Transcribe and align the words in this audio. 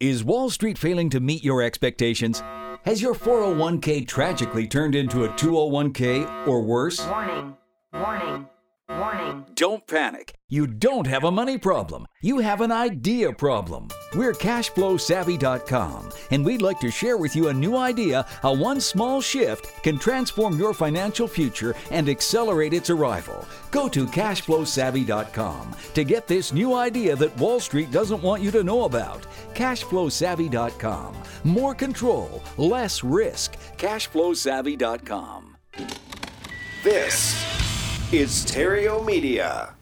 Is 0.00 0.22
Wall 0.22 0.48
Street 0.48 0.78
failing 0.78 1.10
to 1.10 1.18
meet 1.18 1.42
your 1.42 1.60
expectations? 1.60 2.40
Has 2.84 3.02
your 3.02 3.16
401k 3.16 4.06
tragically 4.06 4.68
turned 4.68 4.94
into 4.94 5.24
a 5.24 5.28
201k 5.30 6.46
or 6.46 6.62
worse? 6.62 7.04
Warning, 7.04 7.56
warning, 7.92 8.48
warning. 8.88 9.44
Don't 9.54 9.86
panic. 9.86 10.34
You 10.48 10.66
don't 10.66 11.06
have 11.06 11.24
a 11.24 11.30
money 11.30 11.58
problem. 11.58 12.06
You 12.22 12.38
have 12.38 12.60
an 12.62 12.72
idea 12.72 13.32
problem. 13.32 13.88
We're 14.14 14.32
cashflowsavvy.com, 14.32 16.10
and 16.30 16.44
we'd 16.44 16.62
like 16.62 16.80
to 16.80 16.90
share 16.90 17.16
with 17.18 17.36
you 17.36 17.48
a 17.48 17.54
new 17.54 17.76
idea 17.76 18.26
how 18.42 18.54
one 18.54 18.80
small 18.80 19.20
shift 19.20 19.82
can 19.82 19.98
transform 19.98 20.58
your 20.58 20.72
financial 20.72 21.28
future 21.28 21.74
and 21.90 22.08
accelerate 22.08 22.72
its 22.72 22.88
arrival. 22.88 23.46
Go 23.70 23.88
to 23.88 24.06
cashflowsavvy.com 24.06 25.76
to 25.94 26.04
get 26.04 26.26
this 26.26 26.52
new 26.52 26.74
idea 26.74 27.14
that 27.16 27.36
Wall 27.36 27.60
Street 27.60 27.90
doesn't 27.90 28.22
want 28.22 28.42
you 28.42 28.50
to 28.52 28.64
know 28.64 28.84
about. 28.84 29.26
Cashflowsavvy.com. 29.54 31.14
More 31.44 31.74
control, 31.74 32.42
less 32.56 33.04
risk. 33.04 33.56
Cashflowsavvy.com. 33.76 35.56
This 36.84 37.67
is 38.10 38.42
Theriault 38.46 39.04
Media. 39.04 39.74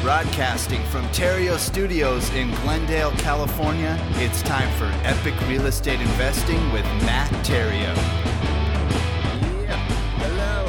Broadcasting 0.00 0.80
from 0.92 1.02
Theriault 1.06 1.58
Studios 1.58 2.32
in 2.34 2.52
Glendale, 2.62 3.10
California, 3.16 3.98
it's 4.12 4.40
time 4.42 4.70
for 4.78 4.84
Epic 5.04 5.34
Real 5.48 5.66
Estate 5.66 6.00
Investing 6.00 6.72
with 6.72 6.84
Matt 7.02 7.32
Theriault. 7.44 7.96
Yeah. 9.64 9.76
Hello. 10.20 10.66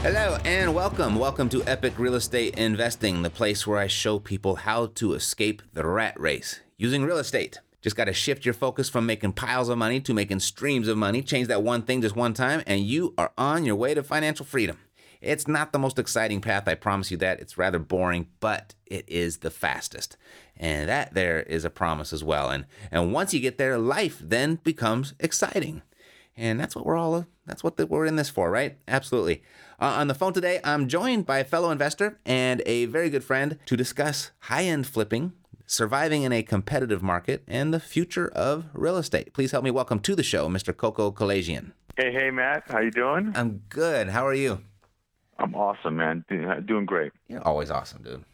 Hello 0.00 0.38
and 0.46 0.74
welcome. 0.74 1.16
Welcome 1.16 1.50
to 1.50 1.62
Epic 1.64 1.98
Real 1.98 2.14
Estate 2.14 2.56
Investing, 2.56 3.20
the 3.20 3.28
place 3.28 3.66
where 3.66 3.78
I 3.78 3.86
show 3.86 4.18
people 4.18 4.56
how 4.56 4.86
to 4.94 5.12
escape 5.12 5.60
the 5.74 5.86
rat 5.86 6.18
race 6.18 6.60
using 6.78 7.04
real 7.04 7.18
estate. 7.18 7.60
Just 7.84 7.96
got 7.96 8.06
to 8.06 8.14
shift 8.14 8.46
your 8.46 8.54
focus 8.54 8.88
from 8.88 9.04
making 9.04 9.34
piles 9.34 9.68
of 9.68 9.76
money 9.76 10.00
to 10.00 10.14
making 10.14 10.40
streams 10.40 10.88
of 10.88 10.96
money. 10.96 11.20
Change 11.20 11.48
that 11.48 11.62
one 11.62 11.82
thing 11.82 12.00
just 12.00 12.16
one 12.16 12.32
time, 12.32 12.62
and 12.66 12.80
you 12.80 13.12
are 13.18 13.30
on 13.36 13.66
your 13.66 13.76
way 13.76 13.92
to 13.92 14.02
financial 14.02 14.46
freedom. 14.46 14.78
It's 15.20 15.46
not 15.46 15.70
the 15.70 15.78
most 15.78 15.98
exciting 15.98 16.40
path, 16.40 16.66
I 16.66 16.76
promise 16.76 17.10
you 17.10 17.18
that. 17.18 17.40
It's 17.40 17.58
rather 17.58 17.78
boring, 17.78 18.28
but 18.40 18.74
it 18.86 19.04
is 19.06 19.38
the 19.38 19.50
fastest. 19.50 20.16
And 20.56 20.88
that 20.88 21.12
there 21.12 21.42
is 21.42 21.66
a 21.66 21.70
promise 21.70 22.14
as 22.14 22.24
well. 22.24 22.48
And 22.48 22.64
and 22.90 23.12
once 23.12 23.34
you 23.34 23.40
get 23.40 23.58
there, 23.58 23.76
life 23.76 24.18
then 24.18 24.60
becomes 24.64 25.12
exciting. 25.20 25.82
And 26.38 26.58
that's 26.58 26.74
what 26.74 26.86
we're 26.86 26.96
all 26.96 27.26
that's 27.44 27.62
what 27.62 27.76
the, 27.76 27.86
we're 27.86 28.06
in 28.06 28.16
this 28.16 28.30
for, 28.30 28.50
right? 28.50 28.78
Absolutely. 28.88 29.42
Uh, 29.78 29.96
on 29.98 30.08
the 30.08 30.14
phone 30.14 30.32
today, 30.32 30.58
I'm 30.64 30.88
joined 30.88 31.26
by 31.26 31.40
a 31.40 31.44
fellow 31.44 31.70
investor 31.70 32.18
and 32.24 32.62
a 32.64 32.86
very 32.86 33.10
good 33.10 33.24
friend 33.24 33.58
to 33.66 33.76
discuss 33.76 34.30
high-end 34.40 34.86
flipping, 34.86 35.34
surviving 35.66 36.22
in 36.22 36.32
a 36.32 36.42
competitive 36.42 37.02
market, 37.02 37.42
and 37.46 37.72
the 37.72 37.80
future 37.80 38.28
of 38.28 38.66
real 38.72 38.96
estate. 38.96 39.32
Please 39.32 39.50
help 39.50 39.64
me 39.64 39.70
welcome 39.70 40.00
to 40.00 40.14
the 40.14 40.22
show, 40.22 40.48
Mr. 40.48 40.76
Koko 40.76 41.10
Kalajian. 41.10 41.72
Hey, 41.96 42.12
hey, 42.12 42.30
Matt. 42.30 42.64
How 42.66 42.80
you 42.80 42.90
doing? 42.90 43.32
I'm 43.34 43.62
good. 43.68 44.08
How 44.08 44.26
are 44.26 44.34
you? 44.34 44.60
I'm 45.38 45.54
awesome, 45.54 45.96
man. 45.96 46.24
Doing 46.66 46.86
great. 46.86 47.12
You're 47.28 47.46
always 47.46 47.70
awesome, 47.70 48.02
dude. 48.02 48.24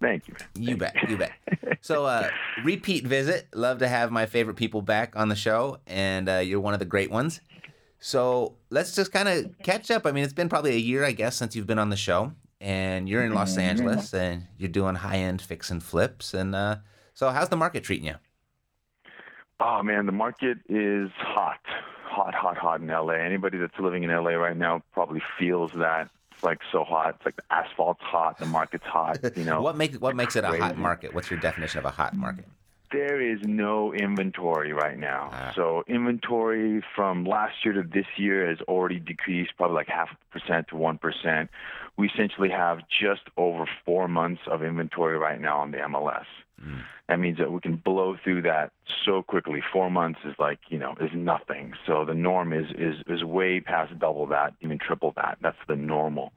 Thank 0.00 0.28
you, 0.28 0.34
man. 0.38 0.68
You 0.68 0.76
bet, 0.76 0.94
you 1.08 1.16
bet. 1.16 1.32
So, 1.80 2.04
uh, 2.04 2.28
repeat 2.64 3.06
visit. 3.06 3.48
Love 3.54 3.78
to 3.78 3.88
have 3.88 4.10
my 4.10 4.26
favorite 4.26 4.56
people 4.56 4.82
back 4.82 5.16
on 5.16 5.28
the 5.28 5.36
show, 5.36 5.78
and 5.86 6.28
uh, 6.28 6.36
you're 6.38 6.60
one 6.60 6.74
of 6.74 6.80
the 6.80 6.86
great 6.86 7.10
ones. 7.10 7.40
So 7.98 8.56
let's 8.68 8.94
just 8.94 9.12
kind 9.12 9.28
of 9.28 9.56
catch 9.62 9.90
up. 9.90 10.04
I 10.04 10.12
mean, 10.12 10.24
it's 10.24 10.34
been 10.34 10.50
probably 10.50 10.72
a 10.72 10.78
year, 10.78 11.04
I 11.04 11.12
guess, 11.12 11.36
since 11.36 11.56
you've 11.56 11.66
been 11.66 11.78
on 11.78 11.88
the 11.88 11.96
show, 11.96 12.32
and 12.64 13.08
you're 13.08 13.22
in 13.22 13.34
Los 13.34 13.58
Angeles, 13.58 14.14
and 14.14 14.46
you're 14.56 14.70
doing 14.70 14.94
high 14.94 15.18
end 15.18 15.42
fix 15.42 15.70
and 15.70 15.82
flips. 15.82 16.32
And 16.32 16.54
uh, 16.54 16.76
so, 17.12 17.30
how's 17.30 17.50
the 17.50 17.56
market 17.56 17.84
treating 17.84 18.06
you? 18.06 18.14
Oh 19.60 19.82
man, 19.82 20.06
the 20.06 20.12
market 20.12 20.58
is 20.68 21.10
hot, 21.16 21.60
hot, 22.04 22.34
hot, 22.34 22.56
hot 22.56 22.80
in 22.80 22.88
LA. 22.88 23.12
Anybody 23.12 23.58
that's 23.58 23.78
living 23.78 24.02
in 24.02 24.10
LA 24.10 24.30
right 24.30 24.56
now 24.56 24.82
probably 24.92 25.22
feels 25.38 25.70
that. 25.76 26.08
It's 26.32 26.42
like 26.42 26.58
so 26.72 26.82
hot. 26.82 27.16
It's 27.16 27.24
like 27.24 27.36
the 27.36 27.44
asphalt's 27.50 28.00
hot, 28.02 28.38
the 28.38 28.46
market's 28.46 28.84
hot. 28.84 29.18
You 29.36 29.44
know 29.44 29.60
What 29.60 29.76
makes 29.76 30.00
what 30.00 30.16
makes 30.16 30.34
it 30.34 30.42
a 30.42 30.48
hot 30.58 30.76
market? 30.76 31.14
What's 31.14 31.30
your 31.30 31.38
definition 31.38 31.78
of 31.78 31.84
a 31.84 31.90
hot 31.90 32.14
market? 32.16 32.46
there 32.94 33.20
is 33.20 33.40
no 33.42 33.92
inventory 33.92 34.72
right 34.72 34.98
now. 34.98 35.28
Ah. 35.32 35.52
So 35.54 35.82
inventory 35.88 36.82
from 36.94 37.24
last 37.24 37.64
year 37.64 37.74
to 37.74 37.82
this 37.82 38.06
year 38.16 38.48
has 38.48 38.58
already 38.68 39.00
decreased 39.00 39.52
probably 39.56 39.74
like 39.74 39.88
half 39.88 40.10
a 40.12 40.38
percent 40.38 40.68
to 40.68 40.76
one 40.76 40.98
percent. 40.98 41.50
We 41.96 42.08
essentially 42.08 42.50
have 42.50 42.78
just 42.88 43.22
over 43.36 43.66
four 43.84 44.08
months 44.08 44.42
of 44.50 44.62
inventory 44.62 45.16
right 45.18 45.40
now 45.40 45.60
on 45.60 45.70
the 45.70 45.78
MLS. 45.78 46.24
Mm. 46.62 46.82
That 47.08 47.18
means 47.20 47.38
that 47.38 47.52
we 47.52 47.60
can 47.60 47.76
blow 47.76 48.16
through 48.22 48.42
that 48.42 48.72
so 49.04 49.22
quickly. 49.22 49.62
Four 49.72 49.90
months 49.90 50.20
is 50.24 50.34
like 50.38 50.58
you 50.68 50.78
know 50.78 50.94
is 51.00 51.10
nothing. 51.14 51.74
So 51.86 52.04
the 52.04 52.14
norm 52.14 52.52
is 52.52 52.66
is 52.78 52.94
is 53.06 53.22
way 53.22 53.60
past 53.60 53.98
double 53.98 54.26
that, 54.28 54.54
even 54.62 54.78
triple 54.78 55.12
that. 55.16 55.38
That's 55.42 55.58
the 55.68 55.76
normal. 55.76 56.32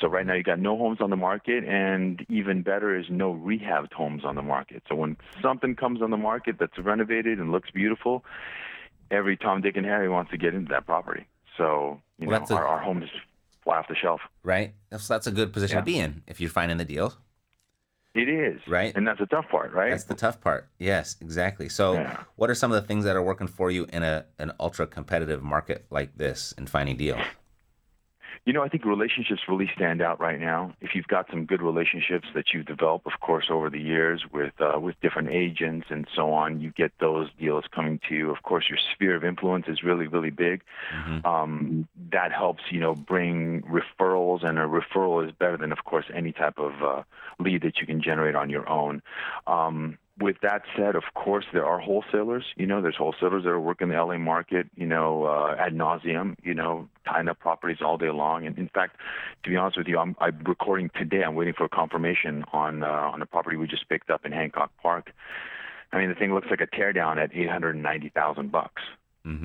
So 0.00 0.08
right 0.08 0.26
now 0.26 0.34
you 0.34 0.42
got 0.42 0.58
no 0.58 0.76
homes 0.76 0.98
on 1.00 1.10
the 1.10 1.16
market, 1.16 1.64
and 1.64 2.24
even 2.28 2.62
better 2.62 2.96
is 2.98 3.06
no 3.08 3.32
rehabbed 3.34 3.92
homes 3.92 4.24
on 4.24 4.34
the 4.34 4.42
market. 4.42 4.82
So 4.88 4.94
when 4.94 5.16
something 5.40 5.74
comes 5.74 6.02
on 6.02 6.10
the 6.10 6.16
market 6.18 6.56
that's 6.60 6.78
renovated 6.78 7.38
and 7.38 7.50
looks 7.50 7.70
beautiful, 7.70 8.24
every 9.10 9.36
Tom, 9.36 9.62
Dick, 9.62 9.76
and 9.76 9.86
Harry 9.86 10.08
wants 10.08 10.30
to 10.32 10.36
get 10.36 10.54
into 10.54 10.68
that 10.70 10.84
property. 10.84 11.26
So 11.56 12.00
you 12.18 12.28
Well, 12.28 12.40
know 12.40 12.46
a- 12.50 12.58
our, 12.58 12.66
our 12.66 12.78
homes 12.80 13.08
fly 13.62 13.78
off 13.78 13.88
the 13.88 13.94
shelf. 13.94 14.20
Right. 14.42 14.74
So 14.96 15.14
that's 15.14 15.26
a 15.26 15.30
good 15.32 15.52
position 15.52 15.76
to 15.78 15.82
be 15.82 15.98
in 15.98 16.22
if 16.26 16.40
you're 16.40 16.50
finding 16.50 16.78
the 16.78 16.84
deals. 16.84 17.16
It 18.12 18.28
is 18.28 18.60
Right. 18.66 18.92
and 18.96 19.06
that's 19.06 19.20
the 19.20 19.26
tough 19.26 19.48
part, 19.48 19.72
right? 19.72 19.90
That's 19.90 20.02
the 20.04 20.14
tough 20.16 20.40
part. 20.40 20.68
Yes, 20.78 21.16
exactly. 21.20 21.68
So, 21.68 21.92
Yeah. 21.92 22.16
what 22.34 22.50
are 22.50 22.56
some 22.56 22.72
of 22.72 22.80
the 22.82 22.86
things 22.88 23.04
that 23.04 23.14
are 23.14 23.22
working 23.22 23.46
for 23.46 23.70
you 23.70 23.86
in 23.92 24.02
a 24.02 24.26
an 24.40 24.50
ultra 24.58 24.86
competitive 24.88 25.42
market 25.44 25.86
like 25.90 26.16
this 26.16 26.52
in 26.58 26.66
finding 26.66 26.96
deals? 26.96 27.20
You 28.46 28.54
know, 28.54 28.62
I 28.62 28.68
think 28.68 28.86
relationships 28.86 29.42
really 29.48 29.70
stand 29.76 30.00
out 30.00 30.18
right 30.18 30.40
now. 30.40 30.74
If 30.80 30.94
you've 30.94 31.06
got 31.06 31.26
some 31.30 31.44
good 31.44 31.60
relationships 31.60 32.26
that 32.34 32.46
you've 32.52 32.66
developed, 32.66 33.06
of 33.06 33.20
course, 33.20 33.46
over 33.50 33.68
the 33.68 33.78
years 33.78 34.24
with 34.32 34.54
uh, 34.60 34.78
with 34.80 34.98
different 35.02 35.28
agents 35.28 35.88
and 35.90 36.06
so 36.16 36.32
on, 36.32 36.60
you 36.60 36.70
get 36.70 36.92
those 37.00 37.28
deals 37.38 37.64
coming 37.70 38.00
to 38.08 38.14
you. 38.14 38.30
Of 38.30 38.42
course, 38.42 38.64
your 38.68 38.78
sphere 38.94 39.14
of 39.14 39.24
influence 39.24 39.66
is 39.68 39.82
really, 39.82 40.06
really 40.06 40.30
big. 40.30 40.62
Um, 41.24 41.86
that 42.12 42.32
helps, 42.32 42.62
you 42.70 42.80
know, 42.80 42.94
bring 42.94 43.62
referrals, 43.62 44.42
and 44.42 44.58
a 44.58 44.62
referral 44.62 45.26
is 45.26 45.32
better 45.32 45.58
than, 45.58 45.70
of 45.70 45.84
course, 45.84 46.06
any 46.14 46.32
type 46.32 46.58
of 46.58 46.72
uh, 46.82 47.02
lead 47.38 47.62
that 47.62 47.78
you 47.78 47.86
can 47.86 48.02
generate 48.02 48.34
on 48.34 48.48
your 48.48 48.68
own. 48.68 49.02
Um, 49.46 49.98
with 50.18 50.36
that 50.42 50.62
said, 50.76 50.96
of 50.96 51.04
course, 51.14 51.46
there 51.52 51.64
are 51.64 51.78
wholesalers. 51.78 52.44
You 52.56 52.66
know, 52.66 52.82
there's 52.82 52.96
wholesalers 52.96 53.44
that 53.44 53.50
are 53.50 53.60
working 53.60 53.88
the 53.88 53.94
LA 53.94 54.18
market, 54.18 54.66
you 54.74 54.86
know, 54.86 55.24
uh, 55.24 55.56
ad 55.58 55.74
nauseum, 55.74 56.36
you 56.42 56.54
know, 56.54 56.88
tying 57.06 57.28
up 57.28 57.38
properties 57.38 57.78
all 57.80 57.96
day 57.96 58.10
long. 58.10 58.46
And 58.46 58.58
in 58.58 58.68
fact, 58.68 58.96
to 59.44 59.50
be 59.50 59.56
honest 59.56 59.78
with 59.78 59.86
you, 59.88 59.98
I'm, 59.98 60.16
I'm 60.20 60.42
recording 60.44 60.90
today. 60.94 61.22
I'm 61.22 61.34
waiting 61.34 61.54
for 61.56 61.64
a 61.64 61.68
confirmation 61.68 62.44
on 62.52 62.82
uh, 62.82 62.86
on 62.86 63.22
a 63.22 63.26
property 63.26 63.56
we 63.56 63.66
just 63.66 63.88
picked 63.88 64.10
up 64.10 64.26
in 64.26 64.32
Hancock 64.32 64.70
Park. 64.82 65.10
I 65.92 65.98
mean, 65.98 66.08
the 66.08 66.14
thing 66.14 66.34
looks 66.34 66.48
like 66.50 66.60
a 66.60 66.66
teardown 66.66 67.16
at 67.16 67.30
eight 67.34 67.48
hundred 67.48 67.74
and 67.74 67.82
ninety 67.82 68.10
thousand 68.10 68.52
bucks. 68.52 68.82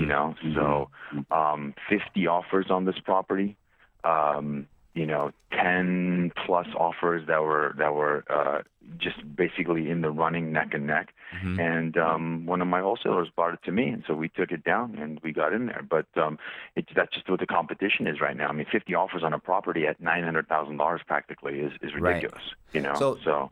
You 0.01 0.05
know, 0.07 0.35
so 0.55 0.89
um, 1.31 1.73
fifty 1.89 2.27
offers 2.27 2.67
on 2.69 2.85
this 2.85 2.99
property. 3.03 3.55
Um, 4.03 4.67
you 4.95 5.05
know, 5.05 5.31
10 5.51 6.31
plus 6.45 6.67
offers 6.77 7.27
that 7.27 7.43
were 7.43 7.75
that 7.77 7.93
were 7.93 8.23
uh, 8.29 8.61
just 8.97 9.17
basically 9.35 9.89
in 9.89 10.01
the 10.01 10.09
running 10.09 10.51
neck 10.53 10.69
and 10.73 10.87
neck. 10.87 11.13
Mm-hmm. 11.35 11.59
And 11.59 11.97
um, 11.97 12.45
one 12.45 12.61
of 12.61 12.67
my 12.67 12.79
wholesalers 12.81 13.27
brought 13.35 13.53
it 13.53 13.59
to 13.65 13.71
me, 13.71 13.89
and 13.89 14.03
so 14.07 14.13
we 14.13 14.29
took 14.29 14.51
it 14.51 14.63
down 14.63 14.95
and 14.95 15.19
we 15.21 15.33
got 15.33 15.53
in 15.53 15.65
there. 15.67 15.85
But 15.87 16.07
um, 16.15 16.39
it's 16.75 16.89
that's 16.95 17.13
just 17.13 17.29
what 17.29 17.39
the 17.41 17.45
competition 17.45 18.07
is 18.07 18.21
right 18.21 18.37
now. 18.37 18.47
I 18.47 18.53
mean, 18.53 18.65
50 18.71 18.95
offers 18.95 19.21
on 19.23 19.33
a 19.33 19.39
property 19.39 19.85
at 19.85 20.01
$900,000 20.01 21.05
practically 21.05 21.59
is 21.59 21.73
is 21.81 21.93
ridiculous. 21.93 22.41
Right. 22.43 22.73
You 22.73 22.81
know, 22.81 22.95
So- 22.95 23.17
so 23.23 23.51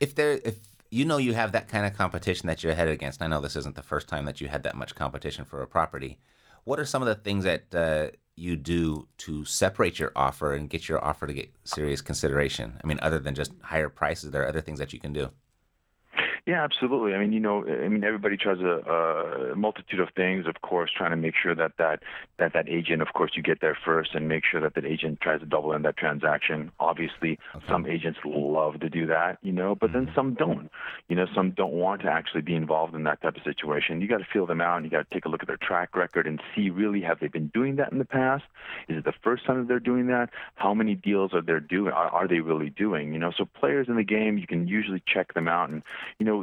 if 0.00 0.14
there 0.16 0.40
if 0.44 0.58
you 0.90 1.04
know 1.04 1.18
you 1.18 1.34
have 1.34 1.52
that 1.52 1.68
kind 1.68 1.86
of 1.86 1.94
competition 1.96 2.46
that 2.48 2.62
you're 2.62 2.74
headed 2.74 2.92
against 2.94 3.22
i 3.22 3.26
know 3.26 3.40
this 3.40 3.56
isn't 3.56 3.74
the 3.74 3.82
first 3.82 4.08
time 4.08 4.24
that 4.24 4.40
you 4.40 4.48
had 4.48 4.62
that 4.64 4.74
much 4.74 4.94
competition 4.94 5.44
for 5.44 5.62
a 5.62 5.66
property 5.66 6.18
what 6.64 6.78
are 6.80 6.84
some 6.84 7.02
of 7.02 7.06
the 7.06 7.14
things 7.14 7.44
that 7.44 7.74
uh, 7.74 8.10
you 8.36 8.56
do 8.56 9.06
to 9.18 9.44
separate 9.44 9.98
your 9.98 10.12
offer 10.16 10.54
and 10.54 10.70
get 10.70 10.88
your 10.88 11.02
offer 11.04 11.26
to 11.26 11.32
get 11.32 11.50
serious 11.64 12.00
consideration? 12.00 12.80
I 12.82 12.86
mean 12.86 12.98
other 13.02 13.18
than 13.18 13.34
just 13.34 13.52
higher 13.62 13.88
prices 13.88 14.30
there 14.30 14.42
are 14.42 14.48
other 14.48 14.60
things 14.60 14.78
that 14.78 14.92
you 14.92 15.00
can 15.00 15.12
do 15.12 15.30
Yeah, 16.46 16.62
absolutely. 16.62 17.14
I 17.14 17.18
mean, 17.18 17.32
you 17.32 17.40
know, 17.40 17.64
I 17.66 17.88
mean, 17.88 18.04
everybody 18.04 18.36
tries 18.36 18.60
a, 18.60 18.82
a 18.86 19.52
uh, 19.52 19.54
multitude 19.54 19.98
of 19.98 20.10
things. 20.14 20.46
Of 20.46 20.60
course, 20.60 20.90
trying 20.94 21.12
to 21.12 21.16
make 21.16 21.32
sure 21.42 21.54
that 21.54 21.72
that 21.78 22.02
that 22.38 22.52
that 22.52 22.68
agent, 22.68 23.00
of 23.00 23.14
course, 23.14 23.30
you 23.34 23.42
get 23.42 23.62
there 23.62 23.78
first, 23.82 24.14
and 24.14 24.28
make 24.28 24.44
sure 24.44 24.60
that 24.60 24.74
that 24.74 24.84
agent 24.84 25.22
tries 25.22 25.40
to 25.40 25.46
double 25.46 25.72
in 25.72 25.80
that 25.82 25.96
transaction. 25.96 26.70
Obviously, 26.78 27.38
some 27.66 27.86
agents 27.86 28.18
love 28.26 28.80
to 28.80 28.90
do 28.90 29.06
that, 29.06 29.38
you 29.40 29.52
know, 29.52 29.74
but 29.74 29.94
then 29.94 30.04
mm-hmm. 30.04 30.14
some 30.14 30.34
don't. 30.34 30.70
You 31.08 31.16
know, 31.16 31.24
some 31.34 31.52
don't 31.52 31.72
want 31.72 32.02
to 32.02 32.08
actually 32.08 32.42
be 32.42 32.54
involved 32.54 32.94
in 32.94 33.04
that 33.04 33.22
type 33.22 33.36
of 33.36 33.42
situation. 33.42 34.02
You 34.02 34.08
got 34.08 34.18
to 34.18 34.26
feel 34.30 34.44
them 34.44 34.60
out, 34.60 34.76
and 34.76 34.84
you 34.84 34.90
got 34.90 35.08
to 35.08 35.14
take 35.14 35.24
a 35.24 35.30
look 35.30 35.40
at 35.40 35.48
their 35.48 35.56
track 35.56 35.96
record 35.96 36.26
and 36.26 36.42
see 36.54 36.68
really 36.68 37.00
have 37.00 37.20
they 37.20 37.28
been 37.28 37.48
doing 37.54 37.76
that 37.76 37.90
in 37.90 37.96
the 37.96 38.04
past? 38.04 38.44
Is 38.88 38.98
it 38.98 39.04
the 39.06 39.14
first 39.22 39.46
time 39.46 39.60
that 39.60 39.68
they're 39.68 39.80
doing 39.80 40.08
that? 40.08 40.28
How 40.56 40.74
many 40.74 40.94
deals 40.94 41.32
are 41.32 41.40
they 41.40 41.54
doing? 41.66 41.94
Are, 41.94 42.10
are 42.10 42.28
they 42.28 42.40
really 42.40 42.68
doing? 42.68 43.14
You 43.14 43.18
know, 43.18 43.32
so 43.34 43.46
players 43.46 43.88
in 43.88 43.96
the 43.96 44.04
game, 44.04 44.36
you 44.36 44.46
can 44.46 44.68
usually 44.68 45.02
check 45.06 45.32
them 45.32 45.48
out, 45.48 45.70
and 45.70 45.82
you 46.18 46.26
know 46.26 46.33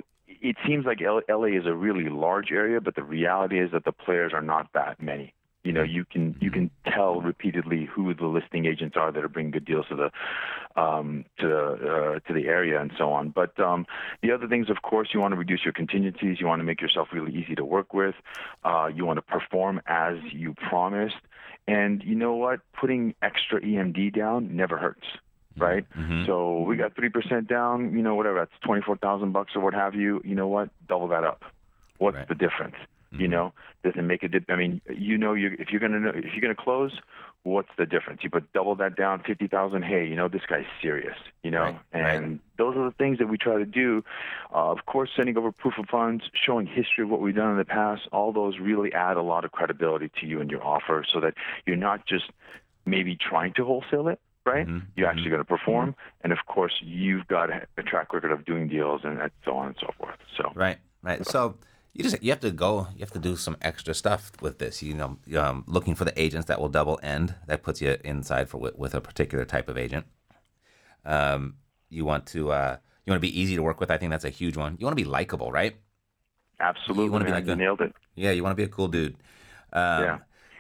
it 0.42 0.56
seems 0.68 0.86
like 0.86 1.02
L- 1.02 1.22
LA 1.30 1.58
is 1.58 1.66
a 1.66 1.74
really 1.74 2.10
large 2.10 2.52
area, 2.52 2.82
but 2.82 2.96
the 2.96 3.04
reality 3.04 3.60
is 3.60 3.72
that 3.72 3.86
the 3.86 3.92
players 3.92 4.34
are 4.34 4.42
not 4.42 4.68
that 4.74 5.02
many. 5.02 5.34
You 5.64 5.72
know, 5.72 5.84
you 5.84 6.06
can 6.06 6.36
you 6.42 6.50
can 6.50 6.72
tell 6.92 7.22
repeatedly 7.22 7.86
who 7.86 8.16
the 8.16 8.26
listing 8.26 8.66
agents 8.66 8.98
are 8.98 9.12
that 9.12 9.24
are 9.24 9.30
bringing 9.30 9.52
good 9.52 9.66
deals 9.66 9.86
to 9.90 9.96
the 9.96 10.82
um, 10.82 11.24
to 11.40 11.48
the 11.48 11.68
uh, 11.68 12.20
to 12.28 12.34
the 12.34 12.48
area 12.48 12.82
and 12.82 12.92
so 12.98 13.12
on. 13.12 13.30
But 13.30 13.60
um, 13.60 13.86
the 14.24 14.32
other 14.32 14.48
things, 14.48 14.72
of 14.72 14.82
course, 14.82 15.10
you 15.14 15.20
want 15.20 15.34
to 15.34 15.38
reduce 15.38 15.64
your 15.64 15.74
contingencies. 15.74 16.38
You 16.40 16.48
want 16.48 16.62
to 16.62 16.64
make 16.64 16.82
yourself 16.82 17.10
really 17.14 17.32
easy 17.32 17.54
to 17.54 17.64
work 17.64 17.94
with. 17.94 18.16
Uh, 18.64 18.88
you 18.88 19.06
want 19.06 19.18
to 19.18 19.22
perform 19.22 19.82
as 19.86 20.16
you 20.32 20.56
promised. 20.68 21.22
And 21.68 22.02
you 22.04 22.16
know 22.16 22.34
what? 22.34 22.62
Putting 22.74 23.14
extra 23.22 23.62
EMD 23.62 24.16
down 24.16 24.56
never 24.56 24.78
hurts 24.78 25.06
Mm-hmm. 25.54 25.62
right? 25.64 25.86
Mm-hmm. 25.98 26.26
So 26.26 26.62
we 26.62 26.78
got 26.78 26.96
three 26.96 27.10
percent 27.10 27.48
down. 27.48 27.94
You 27.96 28.02
know, 28.04 28.16
whatever 28.16 28.40
that's 28.40 28.52
twenty 28.64 28.82
four 28.82 28.96
thousand 28.98 29.32
bucks 29.34 29.52
or 29.56 29.62
what 29.62 29.74
have 29.74 29.96
you. 29.96 30.22
You 30.24 30.36
know 30.36 30.48
what? 30.48 30.70
Double 30.88 31.08
that 31.10 31.24
up. 31.24 31.44
What's 31.98 32.18
Right. 32.18 32.28
the 32.28 32.36
difference? 32.36 32.76
You 33.12 33.20
mm-hmm. 33.26 33.32
know, 33.32 33.54
does 33.84 33.94
it 33.98 34.04
make 34.04 34.24
a 34.24 34.30
dip? 34.30 34.46
I 34.50 34.56
mean, 34.56 34.80
you 34.90 35.18
know, 35.18 35.34
you 35.34 35.56
if 35.60 35.70
you're 35.72 35.82
gonna 35.82 36.00
know, 36.00 36.12
if 36.16 36.34
you're 36.34 36.42
gonna 36.42 36.56
close, 36.56 36.98
what's 37.44 37.68
the 37.78 37.86
difference? 37.86 38.22
You 38.24 38.30
put 38.30 38.54
double 38.54 38.74
that 38.76 38.96
down, 38.96 39.22
fifty 39.28 39.48
thousand. 39.48 39.84
Hey, 39.84 40.06
you 40.08 40.16
know, 40.16 40.30
this 40.30 40.44
guy's 40.48 40.64
serious. 40.82 41.18
You 41.44 41.52
know, 41.52 41.64
Right, 41.64 41.76
right. 41.94 42.16
and 42.16 42.40
those 42.58 42.78
are 42.78 42.86
the 42.86 42.96
things 42.98 43.18
that 43.20 43.28
we 43.28 43.38
try 43.38 43.58
to 43.58 43.66
do. 43.66 44.06
Uh, 44.54 44.72
of 44.72 44.86
course, 44.86 45.10
sending 45.14 45.38
over 45.38 45.52
proof 45.52 45.74
of 45.78 45.88
funds, 45.90 46.24
showing 46.34 46.66
history 46.68 47.04
of 47.04 47.10
what 47.10 47.20
we've 47.20 47.36
done 47.36 47.52
in 47.52 47.58
the 47.58 47.66
past. 47.66 48.04
All 48.14 48.32
those 48.32 48.60
really 48.60 48.94
add 48.94 49.18
a 49.18 49.22
lot 49.22 49.44
of 49.44 49.52
credibility 49.52 50.10
to 50.22 50.26
you 50.26 50.40
and 50.40 50.50
your 50.50 50.64
offer, 50.64 51.04
so 51.12 51.20
that 51.20 51.34
you're 51.66 51.76
not 51.76 52.08
just 52.08 52.32
maybe 52.86 53.18
trying 53.18 53.52
to 53.56 53.66
wholesale 53.66 54.08
it, 54.08 54.22
right? 54.46 54.68
Mm-hmm. 54.68 54.86
You're 54.96 55.08
actually 55.08 55.30
going 55.30 55.42
to 55.42 55.46
perform, 55.46 55.96
and 56.22 56.32
of 56.34 56.40
course, 56.48 56.74
you've 56.82 57.28
got 57.28 57.50
a 57.52 57.84
track 57.84 58.14
record 58.14 58.32
of 58.32 58.46
doing 58.46 58.68
deals 58.68 59.02
and 59.04 59.20
so 59.46 59.56
on 59.56 59.68
and 59.68 59.76
so 59.80 59.90
forth. 59.98 60.16
So 60.38 60.52
Right, 60.56 60.78
right. 61.04 61.26
So 61.26 61.58
you 61.94 62.04
just 62.04 62.22
you 62.24 62.32
have 62.32 62.40
to 62.42 62.52
go. 62.52 62.88
You 62.94 63.00
have 63.02 63.12
to 63.12 63.20
do 63.20 63.36
some 63.36 63.58
extra 63.62 63.94
stuff 63.94 64.32
with 64.42 64.60
this. 64.60 64.82
You 64.82 64.94
know, 64.94 65.18
um, 65.40 65.64
looking 65.68 65.96
for 65.96 66.06
the 66.06 66.20
agents 66.20 66.48
that 66.48 66.60
will 66.60 66.70
double 66.70 67.00
end. 67.04 67.36
That 67.48 67.64
puts 67.64 67.82
you 67.82 67.98
inside 68.04 68.50
for 68.50 68.58
with, 68.58 68.76
with 68.78 68.94
a 68.96 69.02
particular 69.02 69.46
type 69.46 69.68
of 69.70 69.78
agent. 69.78 70.06
Um, 71.06 71.56
you 71.90 72.06
want 72.06 72.26
to 72.28 72.52
uh, 72.52 72.78
you 73.06 73.12
want 73.12 73.22
to 73.22 73.28
be 73.28 73.40
easy 73.40 73.56
to 73.56 73.64
work 73.64 73.80
with. 73.80 73.92
I 73.92 73.98
think 73.98 74.12
that's 74.12 74.26
a 74.26 74.30
huge 74.30 74.58
one. 74.58 74.78
You 74.80 74.86
want 74.86 74.98
to 74.98 75.04
be 75.04 75.10
likable, 75.10 75.52
right? 75.52 75.76
absolutely, 76.60 77.06
You 77.06 77.12
wanna 77.12 77.26
be 77.26 77.32
like 77.32 77.48
a- 77.48 77.56
nailed 77.56 77.82
it. 77.82 77.94
Yeah, 78.16 78.32
you 78.32 78.44
want 78.44 78.52
to 78.52 78.56
be 78.56 78.64
a 78.64 78.68
cool 78.68 78.88
dude. 78.88 79.16
Um, 79.74 80.04
Yeah. 80.04 80.18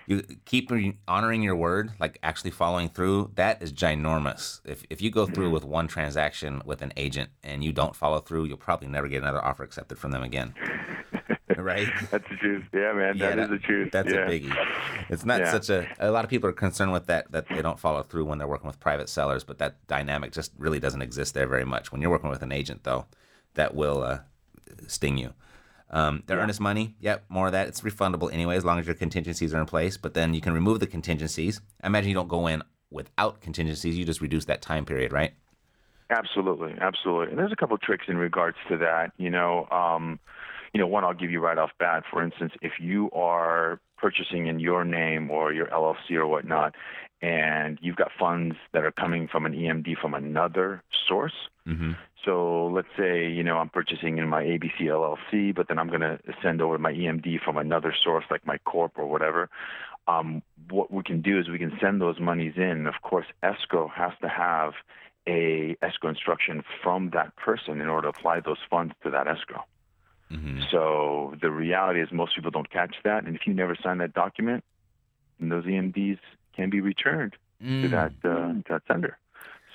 You 0.07 0.23
keep 0.45 0.71
re- 0.71 0.97
honoring 1.07 1.41
your 1.43 1.55
word, 1.55 1.91
like 1.99 2.17
actually 2.23 2.51
following 2.51 2.89
through. 2.89 3.31
That 3.35 3.61
is 3.61 3.71
ginormous. 3.71 4.59
If 4.65 4.83
if 4.89 5.01
you 5.01 5.11
go 5.11 5.25
through 5.25 5.45
Mm-hmm. 5.45 5.53
with 5.53 5.63
one 5.65 5.87
transaction 5.87 6.61
with 6.65 6.81
an 6.81 6.91
agent 6.97 7.29
and 7.43 7.63
you 7.63 7.71
don't 7.71 7.95
follow 7.95 8.19
through, 8.19 8.45
you'll 8.45 8.57
probably 8.57 8.87
never 8.87 9.07
get 9.07 9.21
another 9.21 9.43
offer 9.43 9.63
accepted 9.63 9.97
from 9.97 10.11
them 10.11 10.23
again. 10.23 10.53
right? 11.57 11.87
That's 12.11 12.27
the 12.29 12.35
truth. 12.37 12.63
Yeah, 12.73 12.93
man, 12.93 13.17
Yeah, 13.17 13.35
that 13.35 13.39
is 13.39 13.49
the 13.49 13.59
truth. 13.59 13.91
That's 13.91 14.11
yeah. 14.11 14.25
a 14.25 14.29
biggie. 14.29 14.55
It's 15.09 15.25
not 15.25 15.41
Yeah. 15.41 15.51
such 15.51 15.69
a. 15.69 15.87
A 15.99 16.09
lot 16.11 16.23
of 16.23 16.29
people 16.29 16.49
are 16.49 16.53
concerned 16.53 16.91
with 16.91 17.05
that 17.07 17.31
that 17.31 17.47
they 17.49 17.61
don't 17.61 17.79
follow 17.79 18.01
through 18.03 18.25
when 18.25 18.37
they're 18.37 18.47
working 18.47 18.67
with 18.67 18.79
private 18.79 19.09
sellers, 19.09 19.43
but 19.43 19.59
that 19.59 19.85
dynamic 19.87 20.31
just 20.31 20.51
really 20.57 20.79
doesn't 20.79 21.01
exist 21.01 21.33
there 21.33 21.47
very 21.47 21.65
much. 21.65 21.91
When 21.91 22.01
you're 22.01 22.11
working 22.11 22.29
with 22.29 22.41
an 22.41 22.51
agent, 22.51 22.83
though, 22.83 23.05
that 23.53 23.75
will 23.75 24.01
uh, 24.03 24.19
sting 24.87 25.17
you. 25.17 25.33
Um, 25.93 26.23
the 26.25 26.35
earnest 26.35 26.61
money, 26.61 26.95
yep, 27.01 27.25
more 27.27 27.47
of 27.47 27.51
that. 27.51 27.67
It's 27.67 27.81
refundable 27.81 28.31
anyway, 28.31 28.55
as 28.55 28.63
long 28.63 28.79
as 28.79 28.85
your 28.85 28.95
contingencies 28.95 29.53
are 29.53 29.59
in 29.59 29.65
place. 29.65 29.97
But 29.97 30.13
then 30.13 30.33
you 30.33 30.39
can 30.39 30.53
remove 30.53 30.79
the 30.79 30.87
contingencies. 30.87 31.59
I 31.83 31.87
imagine 31.87 32.09
you 32.09 32.15
don't 32.15 32.29
go 32.29 32.47
in 32.47 32.63
without 32.89 33.41
contingencies. 33.41 33.97
You 33.97 34.05
just 34.05 34.21
reduce 34.21 34.45
that 34.45 34.61
time 34.61 34.85
period, 34.85 35.11
right? 35.11 35.33
Absolutely, 36.09 36.75
absolutely. 36.79 37.29
And 37.29 37.39
there's 37.39 37.51
a 37.51 37.55
couple 37.55 37.75
of 37.75 37.81
tricks 37.81 38.05
in 38.07 38.17
regards 38.17 38.57
to 38.69 38.77
that. 38.77 39.11
You 39.17 39.29
know, 39.29 39.67
um, 39.69 40.19
you 40.73 40.79
know, 40.79 40.87
one 40.87 41.03
I'll 41.03 41.13
give 41.13 41.31
you 41.31 41.39
right 41.39 41.57
off 41.57 41.71
bat. 41.79 42.03
For 42.09 42.23
instance, 42.23 42.53
if 42.61 42.73
you 42.79 43.09
are 43.11 43.79
purchasing 43.97 44.47
in 44.47 44.59
your 44.59 44.83
name 44.83 45.29
or 45.29 45.53
your 45.53 45.67
LLC 45.67 46.11
or 46.11 46.27
whatnot, 46.27 46.75
and 47.21 47.77
you've 47.81 47.97
got 47.97 48.09
funds 48.19 48.55
that 48.73 48.83
are 48.83 48.91
coming 48.91 49.27
from 49.27 49.45
an 49.45 49.53
EMD 49.53 49.97
from 50.01 50.13
another 50.13 50.81
source. 51.07 51.33
Mm-hmm. 51.67 51.91
So 52.25 52.67
let's 52.67 52.87
say, 52.97 53.29
you 53.29 53.43
know, 53.43 53.57
I'm 53.57 53.69
purchasing 53.69 54.17
in 54.17 54.27
my 54.27 54.43
ABC 54.43 54.81
LLC, 54.81 55.53
but 55.53 55.67
then 55.67 55.77
I'm 55.77 55.87
going 55.87 56.01
to 56.01 56.19
send 56.41 56.61
over 56.61 56.77
my 56.77 56.93
EMD 56.93 57.41
from 57.43 57.57
another 57.57 57.93
source 58.03 58.25
like 58.31 58.45
my 58.45 58.57
corp 58.59 58.93
or 58.95 59.05
whatever. 59.05 59.49
Um, 60.07 60.41
what 60.69 60.91
we 60.91 61.03
can 61.03 61.21
do 61.21 61.39
is 61.39 61.47
we 61.47 61.59
can 61.59 61.77
send 61.79 62.01
those 62.01 62.19
monies 62.19 62.53
in. 62.57 62.87
Of 62.87 62.95
course, 63.03 63.25
escrow 63.43 63.87
has 63.87 64.13
to 64.21 64.29
have 64.29 64.73
a 65.27 65.75
escrow 65.83 66.09
instruction 66.09 66.63
from 66.81 67.11
that 67.13 67.35
person 67.35 67.81
in 67.81 67.87
order 67.87 68.11
to 68.11 68.17
apply 68.17 68.39
those 68.39 68.57
funds 68.69 68.93
to 69.03 69.11
that 69.11 69.27
escrow. 69.27 69.63
Mm-hmm. 70.31 70.61
So 70.71 71.35
the 71.41 71.51
reality 71.51 72.01
is 72.01 72.09
most 72.11 72.35
people 72.35 72.51
don't 72.51 72.69
catch 72.69 72.95
that, 73.03 73.25
and 73.25 73.35
if 73.35 73.45
you 73.45 73.53
never 73.53 73.75
sign 73.75 73.97
that 73.97 74.13
document, 74.13 74.63
then 75.39 75.49
those 75.49 75.65
EMDs 75.65 76.19
can 76.55 76.69
be 76.69 76.81
returned 76.81 77.35
to 77.61 77.87
that 77.89 78.13
uh, 78.23 78.53
to 78.53 78.63
that 78.69 78.81
sender. 78.87 79.17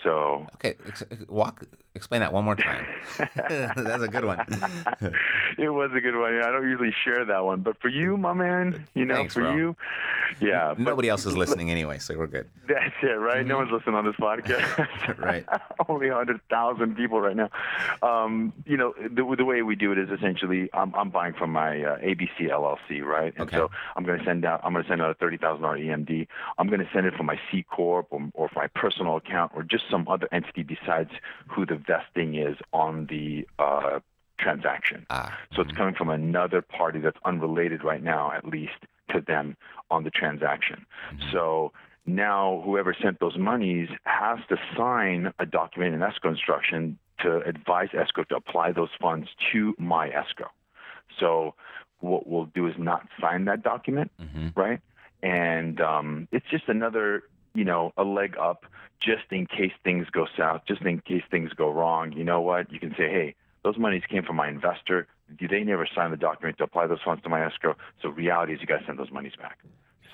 So 0.06 0.46
Okay, 0.54 0.76
ex- 0.86 1.02
walk. 1.28 1.64
Explain 1.96 2.20
that 2.20 2.32
one 2.32 2.44
more 2.44 2.54
time. 2.56 2.86
That's 3.38 4.02
a 4.02 4.06
good 4.08 4.24
one. 4.26 4.38
it 5.58 5.70
was 5.70 5.90
a 5.94 6.00
good 6.00 6.14
one. 6.14 6.34
I 6.42 6.50
don't 6.52 6.68
usually 6.68 6.94
share 7.04 7.24
that 7.24 7.42
one, 7.42 7.62
but 7.62 7.80
for 7.80 7.88
you, 7.88 8.18
my 8.18 8.34
man, 8.34 8.86
you 8.94 9.06
know, 9.06 9.14
Thanks, 9.14 9.32
for 9.32 9.40
bro. 9.40 9.56
you, 9.56 9.76
yeah. 10.38 10.74
but 10.76 10.80
Nobody 10.80 11.08
else 11.08 11.24
is 11.24 11.34
listening 11.42 11.70
anyway, 11.70 11.96
so 11.98 12.16
we're 12.18 12.26
good. 12.26 12.50
That's 12.68 12.94
it, 13.02 13.06
right? 13.18 13.46
No 13.46 13.56
one's 13.56 13.70
listening 13.72 13.94
on 13.94 14.04
this 14.04 14.14
podcast. 14.16 14.60
Mm-hmm. 14.76 15.22
Right. 15.22 15.46
Only 15.88 16.08
100,000 16.08 16.96
people 16.96 17.18
right 17.22 17.34
now. 17.34 17.48
Um, 18.02 18.52
you 18.66 18.76
know, 18.76 18.92
the, 19.00 19.34
the 19.34 19.44
way 19.46 19.62
we 19.62 19.74
do 19.74 19.90
it 19.92 19.98
is 19.98 20.10
essentially 20.10 20.68
I'm, 20.74 20.94
I'm 20.94 21.08
buying 21.08 21.32
from 21.32 21.50
my 21.50 21.82
uh, 21.82 21.96
ABC 21.98 22.50
LLC, 22.50 23.02
right? 23.02 23.32
And 23.38 23.48
Okay. 23.48 23.56
so 23.56 23.70
I'm 23.96 24.04
going 24.04 24.18
to 24.18 24.24
send 24.26 24.44
out 24.44 24.60
I'm 24.64 24.74
going 24.74 24.84
to 24.84 24.88
send 24.90 25.00
out 25.00 25.16
a 25.18 25.24
$30,000 25.24 25.60
EMD. 25.60 26.26
I'm 26.58 26.66
going 26.68 26.80
to 26.80 26.88
send 26.92 27.06
it 27.06 27.14
from 27.14 27.24
my 27.24 27.40
C 27.50 27.62
corp 27.62 28.08
or, 28.10 28.20
or 28.34 28.48
from 28.50 28.62
my 28.64 28.68
personal 28.78 29.16
account 29.16 29.52
or 29.54 29.62
just 29.62 29.84
some 29.90 29.95
other 30.08 30.28
entity 30.32 30.62
besides 30.62 31.10
who 31.48 31.64
the 31.64 31.76
vesting 31.76 32.34
is 32.34 32.56
on 32.72 33.06
the 33.06 33.46
uh, 33.58 34.00
transaction. 34.38 35.06
Ah, 35.10 35.36
So 35.54 35.62
it's 35.62 35.72
coming 35.72 35.94
from 35.94 36.10
another 36.10 36.60
party 36.62 36.98
that's 37.00 37.18
unrelated 37.24 37.80
right 37.82 38.02
now, 38.02 38.32
at 38.32 38.44
least 38.44 38.80
to 39.12 39.20
them 39.20 39.56
on 39.90 40.04
the 40.04 40.10
transaction. 40.10 40.84
So 41.32 41.72
now 42.04 42.62
whoever 42.64 42.94
sent 43.00 43.18
those 43.20 43.38
monies 43.38 43.88
has 44.04 44.38
to 44.48 44.56
sign 44.76 45.32
a 45.38 45.46
document 45.46 45.94
in 45.94 46.02
escrow 46.02 46.30
instruction 46.30 46.98
to 47.20 47.40
advise 47.52 47.88
escrow 47.94 48.24
to 48.24 48.36
apply 48.36 48.72
those 48.72 48.90
funds 49.00 49.28
to 49.52 49.74
my 49.78 50.08
escrow. 50.10 50.50
So 51.18 51.54
what 52.00 52.26
we'll 52.26 52.50
do 52.54 52.66
is 52.66 52.74
not 52.78 53.08
sign 53.20 53.46
that 53.46 53.62
document, 53.62 54.10
right? 54.54 54.80
And 55.22 55.80
um, 55.80 56.28
it's 56.30 56.46
just 56.50 56.68
another, 56.68 57.22
you 57.56 57.64
know, 57.64 57.92
a 57.96 58.04
leg 58.04 58.36
up 58.40 58.64
just 59.00 59.24
in 59.30 59.46
case 59.46 59.72
things 59.84 60.06
go 60.10 60.26
south, 60.36 60.62
just 60.66 60.82
in 60.82 61.00
case 61.00 61.22
things 61.30 61.52
go 61.52 61.70
wrong. 61.70 62.12
You 62.12 62.24
know 62.24 62.40
what? 62.40 62.72
You 62.72 62.78
can 62.78 62.90
say, 62.90 63.08
hey, 63.10 63.34
those 63.64 63.76
monies 63.78 64.02
came 64.08 64.22
from 64.22 64.36
my 64.36 64.48
investor. 64.48 65.06
Do 65.38 65.48
they 65.48 65.64
never 65.64 65.88
signed 65.94 66.12
the 66.12 66.16
document 66.16 66.58
to 66.58 66.64
apply 66.64 66.86
those 66.86 67.02
funds 67.04 67.22
to 67.24 67.28
my 67.28 67.44
escrow. 67.44 67.74
So 68.00 68.08
reality 68.10 68.54
is 68.54 68.60
you 68.60 68.66
got 68.66 68.78
to 68.78 68.86
send 68.86 68.98
those 68.98 69.10
monies 69.10 69.32
back. 69.40 69.58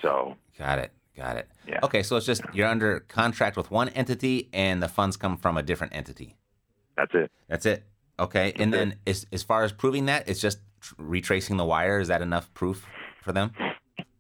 So 0.01 0.37
got 0.59 0.79
it, 0.79 0.91
Got 1.17 1.37
it. 1.37 1.49
Yeah. 1.69 1.81
Okay, 1.83 2.03
so 2.03 2.17
it's 2.17 2.25
just 2.25 2.43
you're 2.55 2.69
under 2.69 3.01
contract 3.01 3.57
with 3.57 3.71
one 3.71 3.91
entity, 3.91 4.49
and 4.53 4.83
the 4.83 4.89
funds 4.89 5.17
come 5.17 5.37
from 5.37 5.59
a 5.59 5.63
different 5.63 5.95
entity. 5.95 6.37
That's 6.97 7.13
it. 7.15 7.31
That's 7.49 7.67
it. 7.67 7.85
Okay, 8.19 8.53
and 8.57 8.73
That's 8.73 8.81
then 8.81 8.99
as 9.07 9.27
as 9.33 9.43
far 9.43 9.63
as 9.63 9.73
proving 9.73 10.07
that, 10.07 10.29
it's 10.29 10.41
just 10.41 10.59
retracing 10.97 11.59
the 11.59 11.65
wire. 11.65 12.01
Is 12.01 12.09
that 12.09 12.23
enough 12.23 12.53
proof 12.55 12.87
for 13.23 13.33
them? 13.33 13.53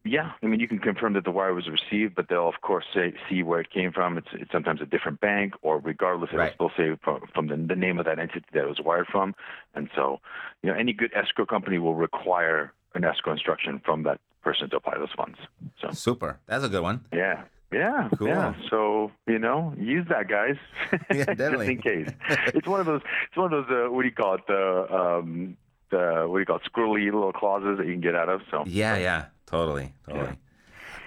Yeah, 0.05 0.33
I 0.43 0.47
mean, 0.47 0.59
you 0.59 0.67
can 0.67 0.79
confirm 0.81 1.13
that 1.13 1.25
the 1.25 1.31
wire 1.31 1.55
was 1.55 1.69
received, 1.69 2.15
but 2.17 2.29
they'll 2.29 2.49
of 2.49 2.61
course 2.61 2.85
say 2.93 3.15
see 3.29 3.43
where 3.45 3.61
it 3.61 3.71
came 3.71 3.93
from. 3.93 4.19
It's, 4.19 4.27
it's 4.33 4.51
sometimes 4.51 4.81
a 4.81 4.87
different 4.87 5.21
bank, 5.21 5.55
or 5.63 5.79
regardless, 5.79 6.31
it'll 6.31 6.41
Right. 6.41 6.55
still 6.55 6.73
say 6.77 6.97
from, 7.05 7.21
from 7.33 7.47
the, 7.47 7.57
the 7.57 7.77
name 7.77 7.99
of 8.01 8.05
that 8.07 8.19
entity 8.19 8.45
that 8.53 8.65
it 8.65 8.69
was 8.69 8.81
wired 8.81 9.07
from. 9.07 9.35
And 9.75 9.89
so, 9.95 10.19
you 10.63 10.71
know, 10.71 10.77
any 10.77 10.93
good 10.93 11.13
escrow 11.15 11.47
company 11.47 11.79
will 11.79 11.95
require 11.95 12.73
an 12.95 13.05
escrow 13.05 13.33
instruction 13.33 13.81
from 13.85 14.03
that 14.03 14.19
person 14.43 14.69
to 14.71 14.77
apply 14.77 14.99
those 14.99 15.13
funds. 15.17 15.39
So, 15.81 15.91
Super. 15.93 16.41
That's 16.47 16.65
a 16.65 16.69
good 16.69 16.83
one. 16.83 17.05
yeah, 17.13 17.45
yeah, 17.73 18.09
Cool. 18.19 18.27
yeah. 18.29 18.55
So 18.71 19.13
you 19.27 19.39
know, 19.39 19.73
use 19.79 20.07
that, 20.09 20.29
guys. 20.29 20.57
Yeah, 21.15 21.25
definitely. 21.27 21.77
Just 21.77 21.87
in 21.87 22.05
case. 22.07 22.15
it's 22.55 22.67
one 22.67 22.81
of 22.81 22.87
those. 22.87 23.01
It's 23.29 23.37
one 23.37 23.53
of 23.53 23.67
those. 23.69 23.87
Uh, 23.87 23.91
what 23.93 24.03
do 24.03 24.09
you 24.09 24.15
call 24.15 24.35
it? 24.35 24.47
The 24.47 24.95
um, 24.95 25.57
the 25.91 26.27
what 26.29 26.37
do 26.37 26.41
you 26.41 26.47
call 26.47 26.57
it? 26.57 26.63
Squirrely 26.71 27.05
little 27.05 27.33
clauses 27.33 27.79
that 27.79 27.87
you 27.87 27.93
can 27.93 28.01
get 28.03 28.15
out 28.15 28.29
of. 28.29 28.41
So 28.51 28.65
Yeah, 28.67 28.97
yeah, 28.99 29.25
totally, 29.53 29.93
totally. 30.09 30.37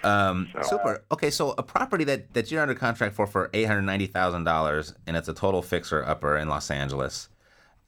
Um, 0.04 0.48
super. 0.62 1.02
Okay, 1.10 1.30
so 1.30 1.54
a 1.58 1.62
property 1.62 2.04
that, 2.04 2.32
that 2.34 2.50
you're 2.50 2.62
under 2.62 2.74
contract 2.74 3.14
for 3.16 3.26
for 3.26 3.50
eight 3.52 3.64
hundred 3.64 3.82
ninety 3.82 4.06
thousand 4.06 4.44
dollars, 4.44 4.94
and 5.06 5.16
it's 5.16 5.28
a 5.28 5.34
total 5.34 5.60
fixer 5.62 6.04
upper 6.04 6.36
in 6.38 6.48
Los 6.48 6.70
Angeles. 6.70 7.28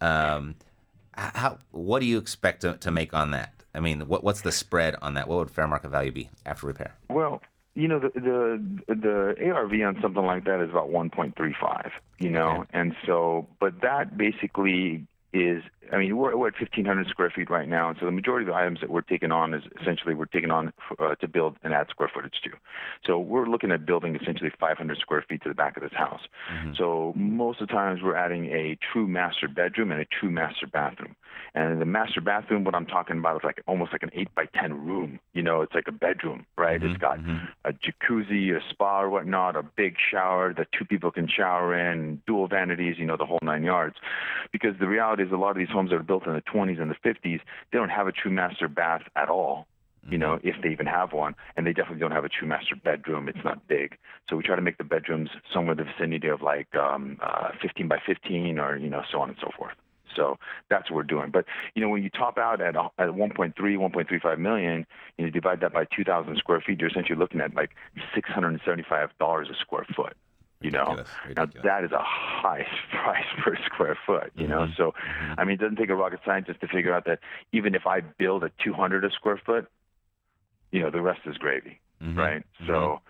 Um, 0.00 0.57
how? 1.15 1.59
What 1.71 2.00
do 2.00 2.07
you 2.07 2.19
expect 2.19 2.62
to, 2.62 2.77
to 2.79 2.91
make 2.91 3.15
on 3.15 3.31
that? 3.33 3.53
I 3.75 3.81
mean, 3.81 4.09
what 4.09 4.25
what's 4.25 4.41
the 4.41 4.53
spread 4.53 4.97
on 5.00 5.15
that? 5.15 5.29
What 5.29 5.38
would 5.38 5.50
fair 5.50 5.69
market 5.69 5.91
value 5.91 6.11
be 6.12 6.31
after 6.45 6.67
repair? 6.67 6.95
Well, 7.09 7.41
you 7.75 7.87
know, 7.87 8.00
the 8.00 8.11
the 8.15 8.95
the 8.95 9.50
ARV 9.53 9.73
on 9.87 10.00
something 10.03 10.25
like 10.25 10.45
that 10.45 10.61
is 10.61 10.71
about 10.71 10.91
1.35. 10.91 11.91
You 12.19 12.31
know, 12.31 12.49
Okay. 12.61 12.71
and 12.73 12.97
so, 13.07 13.47
but 13.61 13.81
that 13.83 14.17
basically 14.17 15.07
is. 15.32 15.62
I 15.90 15.97
mean, 15.97 16.16
we're, 16.16 16.37
we're 16.37 16.49
at 16.49 16.61
1,500 16.61 17.08
square 17.08 17.30
feet 17.35 17.49
right 17.49 17.68
now, 17.68 17.88
and 17.88 17.97
so 17.99 18.04
the 18.06 18.12
majority 18.12 18.44
of 18.44 18.49
the 18.49 18.54
items 18.54 18.80
that 18.80 18.90
we're 18.90 19.00
taking 19.00 19.32
on 19.32 19.54
is 19.54 19.62
essentially 19.80 20.14
we're 20.14 20.26
taking 20.26 20.50
on 20.50 20.73
uh, 20.99 21.14
to 21.14 21.28
build 21.28 21.56
and 21.62 21.73
add 21.73 21.88
square 21.88 22.11
footage 22.12 22.40
to. 22.44 22.50
So 23.06 23.18
we're 23.18 23.47
looking 23.47 23.73
at 23.73 23.87
building 23.87 24.14
essentially 24.14 24.50
500 24.61 24.99
square 24.99 25.25
feet 25.28 25.42
to 25.44 25.49
the 25.49 25.54
back 25.54 25.76
of 25.76 25.82
this 25.82 25.92
house. 25.94 26.20
So 26.76 27.14
most 27.16 27.61
of 27.61 27.68
the 27.68 27.73
times 27.73 28.00
we're 28.02 28.16
adding 28.16 28.47
a 28.47 28.76
true 28.92 29.06
master 29.06 29.49
bedroom 29.49 29.92
and 29.92 30.00
a 30.00 30.04
true 30.04 30.30
master 30.30 30.66
bathroom. 30.66 31.16
And 31.54 31.80
the 31.80 31.87
master 31.87 32.21
bathroom, 32.21 32.64
what 32.64 32.75
I'm 32.75 32.87
talking 32.87 33.18
about 33.18 33.37
is 33.37 33.45
like 33.45 33.62
almost 33.66 33.92
like 33.92 34.02
an 34.02 34.11
eight 34.12 34.35
by 34.35 34.47
ten 34.54 34.87
room. 34.87 35.18
You 35.33 35.42
know, 35.42 35.62
it's 35.62 35.75
like 35.75 35.88
a 35.88 35.92
bedroom, 35.92 36.47
right? 36.57 36.83
It's 36.83 36.99
got 36.99 37.18
a 37.64 37.73
jacuzzi, 37.73 38.57
a 38.57 38.61
spa 38.71 39.02
or 39.02 39.11
whatnot, 39.11 39.57
a 39.57 39.62
big 39.62 39.97
shower 40.11 40.54
that 40.54 40.68
two 40.76 40.85
people 40.85 41.11
can 41.11 41.28
shower 41.28 41.78
in, 41.78 42.23
dual 42.26 42.49
vanities, 42.49 42.97
you 42.99 43.07
know, 43.07 43.16
the 43.16 43.26
whole 43.26 43.40
nine 43.42 43.64
yards. 43.64 43.97
Because 44.52 44.75
the 44.78 44.87
reality 44.87 45.23
is 45.23 45.33
a 45.33 45.37
lot 45.37 45.50
of 45.50 45.57
these 45.57 45.71
homes 45.71 45.90
that 45.90 45.97
are 45.97 46.02
built 46.02 46.26
in 46.26 46.35
the 46.35 46.42
20s 46.42 46.80
and 46.80 46.90
the 46.90 47.09
50s, 47.09 47.40
they 47.73 47.78
don't 47.78 47.90
have 47.90 48.07
a 48.07 48.12
true 48.12 48.30
master 48.30 48.68
bath 48.68 49.02
at 49.16 49.28
all 49.28 49.66
you 50.11 50.18
know, 50.18 50.38
if 50.42 50.57
they 50.62 50.71
even 50.71 50.87
have 50.87 51.12
one, 51.12 51.35
and 51.57 51.66
they 51.66 51.73
definitely 51.73 52.00
don't 52.00 52.12
have 52.12 52.25
a 52.25 52.28
true 52.28 52.49
master 52.49 52.76
bedroom. 52.76 53.28
It's 53.28 53.45
not 53.45 53.66
big, 53.68 53.97
so 54.28 54.37
we 54.37 54.42
try 54.42 54.57
to 54.57 54.62
make 54.62 54.78
the 54.78 54.85
bedrooms 54.85 55.30
somewhere 55.52 55.73
in 55.73 55.78
the 55.78 55.85
vicinity 55.85 56.28
of 56.28 56.40
like 56.40 56.75
um, 56.75 57.18
uh, 57.23 57.50
15 57.61 57.88
by 57.88 57.99
15, 58.07 58.59
or 58.59 58.76
you 58.76 58.88
know, 58.88 59.02
so 59.11 59.21
on 59.21 59.28
and 59.30 59.38
so 59.40 59.50
forth. 59.57 59.75
So 60.15 60.38
that's 60.69 60.91
what 60.91 60.97
we're 60.97 61.03
doing. 61.05 61.31
But 61.31 61.45
you 61.75 61.83
know, 61.83 61.88
when 61.88 62.03
you 62.03 62.11
top 62.11 62.38
out 62.38 62.61
at 62.61 62.77
a- 62.77 62.91
at 62.99 63.11
1.3, 63.11 63.55
1.35 63.55 64.38
million, 64.38 64.87
and 65.19 65.27
you 65.27 65.31
divide 65.31 65.61
that 65.61 65.73
by 65.73 65.85
2,000 65.85 66.37
square 66.37 66.61
feet, 66.61 66.81
you're 66.81 66.91
essentially 66.91 67.19
looking 67.19 67.41
at 67.41 67.55
like 67.55 67.71
675 68.15 69.11
dollars 69.19 69.49
a 69.50 69.55
square 69.55 69.87
foot. 69.95 70.17
You 70.61 70.73
know, 70.73 70.87
Ridiculous, 70.88 71.09
now 71.37 71.47
that 71.62 71.85
is 71.85 71.93
a 71.93 72.03
high 72.03 72.67
price 72.91 73.27
per 73.45 73.57
square 73.67 73.97
foot. 74.07 74.33
You 74.35 74.49
know, 74.49 74.62
mm-hmm. 74.62 74.73
so 74.77 74.91
mm-hmm. 74.93 75.35
I 75.38 75.45
mean, 75.45 75.55
it 75.55 75.61
doesn't 75.61 75.77
take 75.77 75.91
a 75.91 75.95
rocket 75.95 76.21
scientist 76.25 76.61
to 76.62 76.69
figure 76.69 76.93
out 76.93 77.05
that 77.05 77.21
even 77.53 77.77
if 77.77 77.87
I 77.87 78.00
build 78.00 78.43
a 78.43 78.50
200 78.65 79.05
a 79.05 79.11
square 79.11 79.41
foot, 79.45 79.69
you 80.73 80.81
know, 80.81 80.91
the 80.91 81.00
rest 81.00 81.21
is 81.27 81.37
gravy, 81.37 81.79
mm-hmm. 82.03 82.19
right? 82.19 82.43
So 82.67 83.00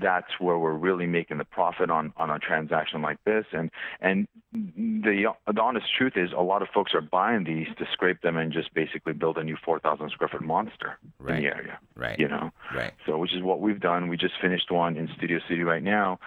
that's 0.00 0.38
where 0.38 0.58
we're 0.58 0.74
really 0.74 1.06
making 1.06 1.38
the 1.38 1.44
profit 1.44 1.90
on 1.90 2.12
on 2.16 2.30
a 2.30 2.38
transaction 2.38 3.02
like 3.02 3.22
this. 3.24 3.44
And 3.52 3.70
and 4.00 4.26
the 4.52 5.32
the 5.52 5.60
honest 5.60 5.86
truth 5.96 6.14
is, 6.16 6.30
a 6.36 6.42
lot 6.42 6.62
of 6.62 6.68
folks 6.74 6.94
are 6.94 7.00
buying 7.00 7.44
these 7.44 7.68
to 7.78 7.86
scrape 7.92 8.20
them 8.22 8.36
and 8.36 8.52
just 8.52 8.72
basically 8.74 9.12
build 9.12 9.38
a 9.38 9.44
new 9.44 9.56
4,000 9.64 10.10
square 10.10 10.28
foot 10.28 10.42
monster 10.42 10.98
in 11.20 11.26
the 11.26 11.46
area. 11.46 11.78
Right. 11.94 12.18
You 12.18 12.28
know. 12.28 12.50
Right. 12.74 12.92
So, 13.06 13.18
which 13.18 13.34
is 13.34 13.42
what 13.42 13.60
we've 13.60 13.80
done. 13.80 14.08
We 14.08 14.16
just 14.16 14.34
finished 14.40 14.70
one 14.70 14.96
in 14.96 15.08
Studio 15.16 15.38
City 15.48 15.62
right 15.62 15.82
now. 15.82 16.18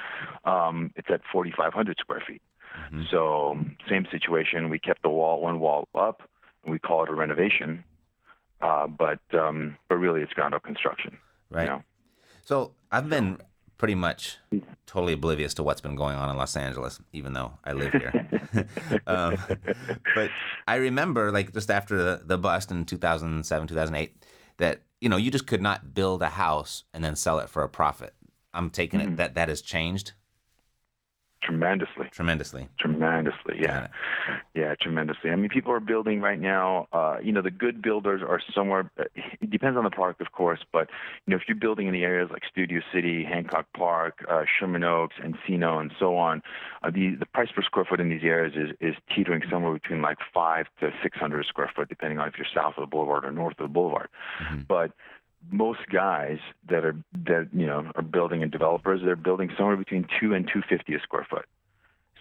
Um, 0.46 0.92
it's 0.96 1.10
at 1.12 1.22
4,500 1.32 1.98
square 2.00 2.24
feet. 2.28 2.42
Mm-hmm. 2.86 3.04
So, 3.12 3.58
same 3.90 4.06
situation. 4.12 4.70
We 4.70 4.80
kept 4.80 5.02
the 5.02 5.10
wall, 5.10 5.42
one 5.42 5.60
wall 5.60 5.88
up, 5.96 6.22
and 6.64 6.72
we 6.72 6.80
call 6.80 7.04
it 7.04 7.10
a 7.10 7.14
renovation. 7.14 7.84
Uh, 8.62 8.88
but 8.88 9.20
um, 9.34 9.78
but 9.88 9.96
really, 9.96 10.22
it's 10.22 10.34
ground 10.34 10.54
up 10.54 10.64
construction. 10.64 11.18
Right. 11.50 11.64
You 11.64 11.70
know? 11.70 11.84
So 12.48 12.72
I've 12.94 13.10
been 13.10 13.40
pretty 13.78 13.96
much 13.96 14.38
totally 14.86 15.12
oblivious 15.12 15.54
to 15.56 15.64
what's 15.64 15.82
been 15.82 15.98
going 15.98 16.16
on 16.16 16.30
in 16.30 16.38
Los 16.38 16.56
Angeles, 16.56 16.98
even 17.12 17.34
though 17.34 17.52
I 17.66 17.74
live 17.74 17.92
here. 17.92 18.70
um, 19.08 19.38
but 20.16 20.32
I 20.66 20.76
remember, 20.76 21.30
like, 21.34 21.52
just 21.54 21.70
after 21.70 21.98
the, 21.98 22.22
the 22.24 22.38
bust 22.38 22.72
in 22.72 22.86
2007, 22.86 23.68
2008, 23.68 24.24
that, 24.60 24.80
you 25.02 25.10
know, 25.10 25.18
you 25.18 25.30
just 25.30 25.46
could 25.46 25.62
not 25.62 25.94
build 25.94 26.22
a 26.22 26.30
house 26.30 26.86
and 26.94 27.04
then 27.04 27.18
sell 27.18 27.40
it 27.40 27.50
for 27.50 27.64
a 27.64 27.70
profit. 27.70 28.14
I'm 28.54 28.70
taking 28.70 29.02
Mm-hmm. 29.02 29.12
it 29.12 29.18
that 29.18 29.36
that 29.36 29.50
has 29.50 29.62
changed 29.62 30.14
Tremendously. 31.48 32.10
tremendously. 32.12 32.68
Tremendously, 32.78 33.56
yeah, 33.58 33.88
yeah, 34.54 34.76
tremendously. 34.82 35.30
I 35.30 35.36
mean, 35.38 35.48
people 35.48 35.72
are 35.72 35.80
building 35.80 36.20
right 36.20 36.40
now. 36.40 36.90
Uh, 36.92 37.20
you 37.24 37.32
know, 37.32 37.42
the 37.42 37.52
good 37.52 37.82
builders 37.82 38.22
are 38.22 38.42
somewhere. 38.54 38.92
It 39.16 39.50
depends 39.50 39.78
on 39.78 39.86
the 39.86 39.90
product, 39.90 40.20
of 40.20 40.34
course, 40.34 40.60
but 40.74 40.90
you 41.26 41.32
know, 41.32 41.38
if 41.38 41.44
you're 41.48 41.56
building 41.56 41.88
in 41.88 41.94
the 41.94 42.04
areas 42.04 42.30
like 42.34 42.42
Studio 42.52 42.82
City, 42.94 43.24
Hancock 43.24 43.66
Park, 43.74 44.26
uh, 44.30 44.44
Sherman 44.60 44.84
Oaks, 44.84 45.16
Encino, 45.24 45.80
and 45.80 45.94
so 45.98 46.18
on, 46.18 46.42
uh, 46.84 46.90
the 46.90 47.16
the 47.18 47.26
price 47.26 47.50
per 47.56 47.62
square 47.64 47.86
foot 47.86 48.02
in 48.02 48.10
these 48.10 48.24
areas 48.24 48.54
is 48.58 48.76
is 48.82 48.96
teetering 49.16 49.42
somewhere 49.50 49.72
between 49.72 50.02
like 50.02 50.18
five 50.34 50.66
to 50.82 50.92
six 51.02 51.18
hundred 51.18 51.46
square 51.46 51.72
foot, 51.74 51.88
depending 51.88 52.20
on 52.20 52.28
if 52.28 52.34
you're 52.38 52.48
south 52.54 52.74
of 52.76 52.82
the 52.82 52.88
boulevard 52.88 53.24
or 53.24 53.32
north 53.32 53.58
of 53.60 53.70
the 53.70 53.74
boulevard. 53.74 54.10
But 54.68 54.92
most 55.52 55.80
guys 55.92 56.40
that 56.70 56.86
are 56.86 56.96
that 57.26 57.50
you 57.54 57.66
know 57.66 57.92
are 57.96 58.02
building 58.02 58.44
and 58.44 58.52
developers, 58.52 59.02
they're 59.04 59.16
building 59.16 59.52
somewhere 59.58 59.78
between 59.78 60.08
two 60.20 60.34
and 60.34 60.50
two 60.52 60.62
fifty 60.68 60.94
a 60.96 61.00
square 61.00 61.26
foot. 61.30 61.46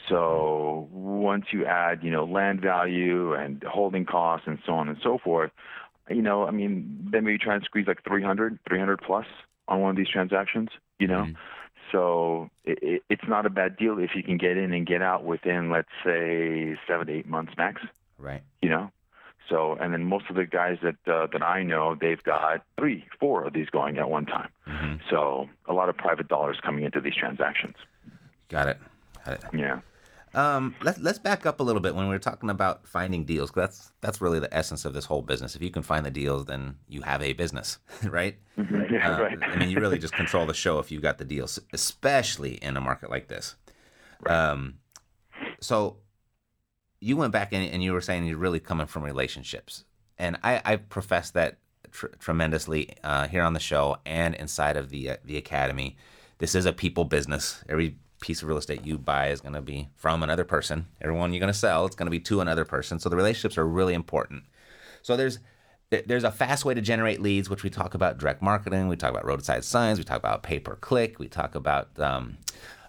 So 0.08 0.88
once 0.92 1.46
you 1.50 1.66
add, 1.66 2.04
you 2.04 2.10
know, 2.10 2.24
land 2.24 2.60
value 2.60 3.34
and 3.34 3.62
holding 3.64 4.04
costs 4.04 4.46
and 4.46 4.58
so 4.64 4.74
on 4.74 4.88
and 4.88 4.98
so 5.02 5.18
forth, 5.18 5.50
you 6.08 6.22
know, 6.22 6.46
I 6.46 6.50
mean, 6.52 7.08
then 7.10 7.24
maybe 7.24 7.38
try 7.38 7.56
and 7.56 7.64
squeeze 7.64 7.86
like 7.88 8.04
300, 8.04 8.58
300 8.68 9.00
plus 9.00 9.26
on 9.66 9.80
one 9.80 9.90
of 9.90 9.96
these 9.96 10.08
transactions, 10.08 10.68
you 11.00 11.08
know. 11.08 11.22
Mm-hmm. 11.22 11.32
So 11.92 12.50
it, 12.64 12.78
it, 12.82 13.02
it's 13.08 13.28
not 13.28 13.46
a 13.46 13.50
bad 13.50 13.76
deal 13.76 13.98
if 13.98 14.10
you 14.14 14.22
can 14.22 14.38
get 14.38 14.56
in 14.56 14.72
and 14.72 14.86
get 14.86 15.02
out 15.02 15.24
within, 15.24 15.70
let's 15.70 15.88
say, 16.04 16.76
seven 16.86 17.06
to 17.08 17.12
eight 17.12 17.26
months 17.26 17.52
max 17.56 17.82
Right. 18.18 18.42
you 18.62 18.68
know. 18.68 18.90
So, 19.48 19.74
and 19.80 19.92
then 19.92 20.04
most 20.04 20.24
of 20.28 20.36
the 20.36 20.44
guys 20.44 20.78
that 20.82 20.96
uh, 21.06 21.26
that 21.32 21.42
I 21.42 21.62
know, 21.62 21.94
they've 22.00 22.22
got 22.24 22.64
three, 22.78 23.04
four 23.20 23.44
of 23.44 23.52
these 23.52 23.68
going 23.70 23.96
at 23.98 24.10
one 24.10 24.26
time. 24.26 24.50
So, 25.10 25.48
a 25.66 25.72
lot 25.72 25.88
of 25.88 25.96
private 25.96 26.26
dollars 26.28 26.58
coming 26.64 26.84
into 26.84 27.00
these 27.00 27.14
transactions. 27.14 27.76
Got 28.48 28.68
it. 28.68 28.78
Got 29.24 29.34
it. 29.34 29.44
Yeah. 29.52 29.80
Um, 30.34 30.74
let, 30.82 31.00
let's 31.00 31.18
back 31.18 31.46
up 31.46 31.60
a 31.60 31.62
little 31.62 31.80
bit 31.80 31.94
when 31.94 32.06
we 32.08 32.12
were 32.14 32.18
talking 32.18 32.50
about 32.50 32.86
finding 32.86 33.24
deals. 33.24 33.50
'cause 33.50 33.62
that's 33.62 33.92
that's 34.02 34.20
really 34.20 34.38
the 34.40 34.52
essence 34.54 34.84
of 34.84 34.92
this 34.92 35.04
whole 35.06 35.22
business. 35.22 35.54
If 35.56 35.62
you 35.62 35.70
can 35.70 35.82
find 35.82 36.04
the 36.04 36.10
deals, 36.10 36.44
then 36.46 36.74
you 36.88 37.02
have 37.02 37.22
a 37.22 37.32
business, 37.32 37.78
right? 38.04 38.36
Yeah, 38.56 39.16
Uh, 39.16 39.22
right. 39.22 39.38
I 39.42 39.56
mean, 39.56 39.70
you 39.70 39.80
really 39.80 39.98
just 39.98 40.12
control 40.14 40.44
the 40.46 40.54
show 40.54 40.78
if 40.78 40.90
you 40.90 41.00
got 41.00 41.18
the 41.18 41.24
deals, 41.24 41.58
especially 41.72 42.54
in 42.56 42.76
a 42.76 42.80
market 42.80 43.10
like 43.10 43.28
this. 43.28 43.54
Um, 44.26 44.74
so 45.60 45.98
you 47.00 47.16
went 47.16 47.32
back 47.32 47.52
and, 47.52 47.68
and 47.70 47.82
you 47.82 47.92
were 47.92 48.00
saying 48.00 48.26
you're 48.26 48.38
really 48.38 48.60
coming 48.60 48.86
from 48.86 49.02
relationships, 49.02 49.84
and 50.18 50.38
I, 50.42 50.62
I 50.64 50.76
profess 50.76 51.30
that 51.32 51.58
tr- 51.90 52.06
tremendously 52.18 52.90
uh, 53.02 53.28
here 53.28 53.42
on 53.42 53.52
the 53.52 53.60
show 53.60 53.98
and 54.06 54.34
inside 54.34 54.76
of 54.76 54.90
the 54.90 55.10
uh, 55.10 55.16
the 55.24 55.36
academy. 55.36 55.96
This 56.38 56.54
is 56.54 56.66
a 56.66 56.72
people 56.72 57.04
business. 57.04 57.64
Every 57.68 57.96
piece 58.20 58.42
of 58.42 58.48
real 58.48 58.58
estate 58.58 58.84
you 58.84 58.98
buy 58.98 59.28
is 59.28 59.40
going 59.40 59.54
to 59.54 59.62
be 59.62 59.88
from 59.94 60.22
another 60.22 60.44
person. 60.44 60.86
Everyone 61.00 61.32
you're 61.32 61.40
going 61.40 61.52
to 61.52 61.58
sell, 61.58 61.86
it's 61.86 61.96
going 61.96 62.06
to 62.06 62.10
be 62.10 62.20
to 62.20 62.40
another 62.40 62.64
person. 62.64 62.98
So 62.98 63.08
the 63.08 63.16
relationships 63.16 63.58
are 63.58 63.66
really 63.66 63.94
important. 63.94 64.44
So 65.02 65.16
there's 65.16 65.38
there's 65.90 66.24
a 66.24 66.32
fast 66.32 66.64
way 66.64 66.74
to 66.74 66.80
generate 66.80 67.22
leads, 67.22 67.48
which 67.48 67.62
we 67.62 67.70
talk 67.70 67.94
about 67.94 68.18
direct 68.18 68.42
marketing. 68.42 68.88
We 68.88 68.96
talk 68.96 69.10
about 69.10 69.24
roadside 69.24 69.64
signs. 69.64 69.98
We 69.98 70.04
talk 70.04 70.18
about 70.18 70.42
pay 70.42 70.58
per 70.58 70.74
click. 70.74 71.18
We 71.18 71.28
talk 71.28 71.54
about 71.54 71.98
um, 72.00 72.38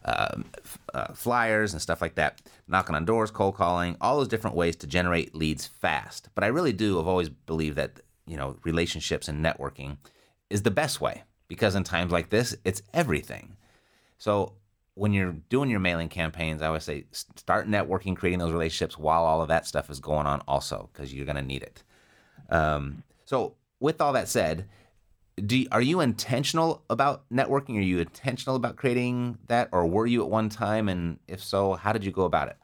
f- 0.08 0.78
uh, 0.94 1.14
flyers 1.14 1.74
and 1.74 1.82
stuff 1.82 2.02
like 2.02 2.16
that. 2.16 2.42
Knocking 2.68 2.96
on 2.96 3.06
doors, 3.06 3.32
cold 3.32 3.56
calling, 3.56 3.98
all 4.02 4.18
those 4.18 4.28
different 4.28 4.56
ways 4.56 4.76
to 4.78 4.88
generate 4.88 5.36
leads 5.36 5.66
fast. 5.68 6.30
But 6.36 6.44
I 6.44 6.48
really 6.48 6.74
do. 6.74 7.00
I've 7.00 7.08
always 7.08 7.30
believed 7.30 7.76
that 7.78 8.02
you 8.26 8.38
know 8.38 8.58
relationships 8.64 9.28
and 9.28 9.44
networking 9.44 9.98
is 10.50 10.64
the 10.64 10.72
best 10.72 11.02
way. 11.02 11.24
because 11.48 11.76
in 11.76 11.84
times 11.84 12.12
like 12.12 12.30
this, 12.30 12.56
it's 12.66 12.82
everything. 12.94 13.56
So 14.18 14.54
when 14.96 15.14
you're 15.14 15.36
doing 15.50 15.70
your 15.70 15.80
mailing 15.80 16.10
campaigns, 16.10 16.62
I 16.62 16.68
always 16.68 16.84
say 16.84 17.06
start 17.12 17.68
networking, 17.70 18.16
creating 18.18 18.40
those 18.40 18.52
relationships 18.52 18.98
while 18.98 19.24
all 19.24 19.42
of 19.42 19.48
that 19.48 19.66
stuff 19.68 19.90
is 19.90 20.00
going 20.00 20.26
on, 20.28 20.42
also 20.48 20.90
because 20.92 21.14
you're 21.14 21.26
going 21.26 21.36
to 21.38 21.42
need 21.42 21.64
it. 21.64 21.84
Um, 22.50 23.04
so 23.26 23.56
with 23.80 24.02
all 24.02 24.14
that 24.14 24.28
said, 24.28 24.68
do 25.46 25.66
are 25.72 25.82
you 25.82 26.00
intentional 26.00 26.84
about 26.90 27.30
networking? 27.30 27.78
Are 27.78 27.82
you 27.82 28.00
intentional 28.00 28.56
about 28.56 28.76
creating 28.76 29.38
that, 29.48 29.70
or 29.72 29.86
were 29.86 30.08
you 30.08 30.24
at 30.24 30.30
one 30.30 30.50
time? 30.50 30.90
And 30.90 31.20
if 31.28 31.44
so, 31.44 31.74
how 31.74 31.94
did 31.94 32.04
you 32.04 32.12
go 32.12 32.24
about 32.24 32.50
it? 32.50 32.58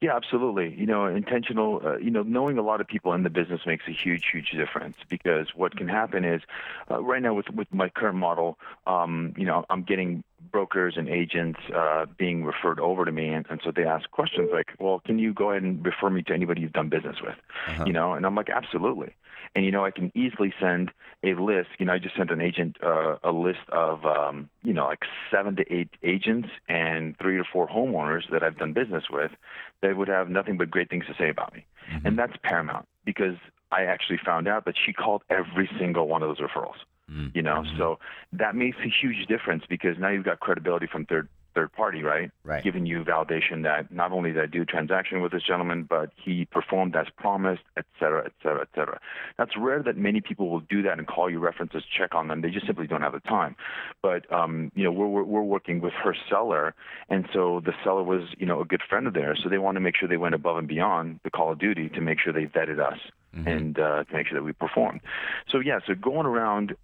Yeah, 0.00 0.14
absolutely. 0.14 0.74
You 0.78 0.84
know, 0.84 1.06
intentional, 1.06 1.80
uh, 1.82 1.96
you 1.96 2.10
know, 2.10 2.22
knowing 2.22 2.58
a 2.58 2.62
lot 2.62 2.82
of 2.82 2.86
people 2.86 3.14
in 3.14 3.22
the 3.22 3.30
business 3.30 3.62
makes 3.66 3.84
a 3.88 3.92
huge, 3.92 4.24
huge 4.30 4.50
difference 4.50 4.96
because 5.08 5.48
what 5.54 5.74
can 5.74 5.88
happen 5.88 6.22
is 6.22 6.42
uh, 6.90 7.02
right 7.02 7.22
now 7.22 7.32
with, 7.32 7.48
with 7.48 7.72
my 7.72 7.88
current 7.88 8.16
model, 8.16 8.58
um, 8.86 9.32
you 9.38 9.46
know, 9.46 9.64
I'm 9.70 9.82
getting 9.82 10.22
brokers 10.52 10.94
and 10.98 11.08
agents 11.08 11.58
uh, 11.74 12.04
being 12.18 12.44
referred 12.44 12.78
over 12.78 13.06
to 13.06 13.12
me. 13.12 13.28
And, 13.30 13.46
and 13.48 13.58
so 13.64 13.72
they 13.74 13.84
ask 13.84 14.10
questions 14.10 14.50
like, 14.52 14.74
well, 14.78 15.00
can 15.04 15.18
you 15.18 15.32
go 15.32 15.50
ahead 15.50 15.62
and 15.62 15.84
refer 15.84 16.10
me 16.10 16.22
to 16.24 16.34
anybody 16.34 16.60
you've 16.60 16.74
done 16.74 16.90
business 16.90 17.16
with? 17.22 17.36
Uh-huh. 17.68 17.84
You 17.86 17.94
know, 17.94 18.12
and 18.12 18.26
I'm 18.26 18.34
like, 18.34 18.50
absolutely. 18.50 19.14
And, 19.56 19.64
you 19.64 19.70
know, 19.70 19.86
I 19.86 19.90
can 19.90 20.12
easily 20.14 20.52
send 20.60 20.90
a 21.24 21.32
list. 21.32 21.70
You 21.78 21.86
know, 21.86 21.94
I 21.94 21.98
just 21.98 22.14
sent 22.14 22.30
an 22.30 22.42
agent 22.42 22.76
uh, 22.84 23.16
a 23.24 23.32
list 23.32 23.66
of, 23.70 24.04
um, 24.04 24.50
you 24.62 24.74
know, 24.74 24.84
like 24.84 25.00
seven 25.30 25.56
to 25.56 25.72
eight 25.72 25.88
agents 26.02 26.50
and 26.68 27.16
three 27.18 27.38
or 27.38 27.44
four 27.50 27.66
homeowners 27.66 28.30
that 28.30 28.42
I've 28.42 28.58
done 28.58 28.74
business 28.74 29.04
with 29.10 29.30
that 29.80 29.96
would 29.96 30.08
have 30.08 30.28
nothing 30.28 30.58
but 30.58 30.70
great 30.70 30.90
things 30.90 31.06
to 31.06 31.14
say 31.18 31.30
about 31.30 31.54
me. 31.54 31.64
Mm-hmm. 31.90 32.06
And 32.06 32.18
that's 32.18 32.34
paramount 32.42 32.86
because 33.06 33.36
I 33.72 33.84
actually 33.84 34.18
found 34.22 34.46
out 34.46 34.66
that 34.66 34.74
she 34.84 34.92
called 34.92 35.22
every 35.30 35.70
single 35.78 36.06
one 36.06 36.22
of 36.22 36.28
those 36.28 36.46
referrals. 36.46 36.76
Mm-hmm. 37.10 37.28
You 37.34 37.42
know, 37.42 37.62
mm-hmm. 37.62 37.78
so 37.78 37.98
that 38.34 38.54
makes 38.54 38.76
a 38.84 38.90
huge 38.90 39.26
difference 39.26 39.64
because 39.66 39.96
now 39.98 40.10
you've 40.10 40.24
got 40.24 40.40
credibility 40.40 40.86
from 40.86 41.06
third 41.06 41.28
third 41.56 41.72
party, 41.72 42.02
right? 42.02 42.30
Right. 42.44 42.62
Giving 42.62 42.84
you 42.86 43.02
validation 43.02 43.62
that 43.64 43.90
not 43.90 44.12
only 44.12 44.32
did 44.32 44.42
I 44.42 44.46
do 44.46 44.62
a 44.62 44.66
transaction 44.66 45.22
with 45.22 45.32
this 45.32 45.42
gentleman, 45.42 45.86
but 45.88 46.10
he 46.22 46.44
performed 46.44 46.94
as 46.94 47.06
promised, 47.16 47.62
et 47.76 47.86
cetera, 47.98 48.26
et 48.26 48.32
cetera, 48.42 48.60
et 48.60 48.68
cetera. 48.74 49.00
That's 49.38 49.56
rare 49.56 49.82
that 49.82 49.96
many 49.96 50.20
people 50.20 50.50
will 50.50 50.60
do 50.60 50.82
that 50.82 50.98
and 50.98 51.06
call 51.06 51.30
you 51.30 51.40
references, 51.40 51.82
check 51.98 52.14
on 52.14 52.28
them. 52.28 52.42
They 52.42 52.50
just 52.50 52.66
simply 52.66 52.86
don't 52.86 53.00
have 53.00 53.14
the 53.14 53.20
time. 53.20 53.56
But 54.02 54.30
um, 54.32 54.70
you 54.74 54.84
know, 54.84 54.92
we're, 54.92 55.08
we're 55.08 55.24
we're 55.24 55.42
working 55.42 55.80
with 55.80 55.94
her 56.04 56.14
seller, 56.28 56.74
and 57.08 57.26
so 57.32 57.60
the 57.64 57.72
seller 57.82 58.02
was 58.02 58.22
you 58.38 58.46
know 58.46 58.60
a 58.60 58.64
good 58.64 58.82
friend 58.88 59.06
of 59.06 59.14
theirs, 59.14 59.40
so 59.42 59.48
they 59.48 59.58
want 59.58 59.76
to 59.76 59.80
make 59.80 59.96
sure 59.96 60.08
they 60.08 60.16
went 60.18 60.34
above 60.34 60.58
and 60.58 60.68
beyond 60.68 61.20
the 61.24 61.30
call 61.30 61.50
of 61.52 61.58
duty 61.58 61.88
to 61.88 62.00
make 62.00 62.20
sure 62.20 62.32
they 62.32 62.44
vetted 62.44 62.78
us. 62.78 62.98
Mm-hmm. 63.34 63.48
and 63.48 63.78
uh, 63.78 64.04
to 64.04 64.12
make 64.14 64.28
sure 64.28 64.38
that 64.38 64.44
we 64.44 64.54
performed. 64.54 65.00
So 65.50 65.58
yeah, 65.58 65.80
so 65.86 65.94
going 65.94 66.24
around 66.24 66.74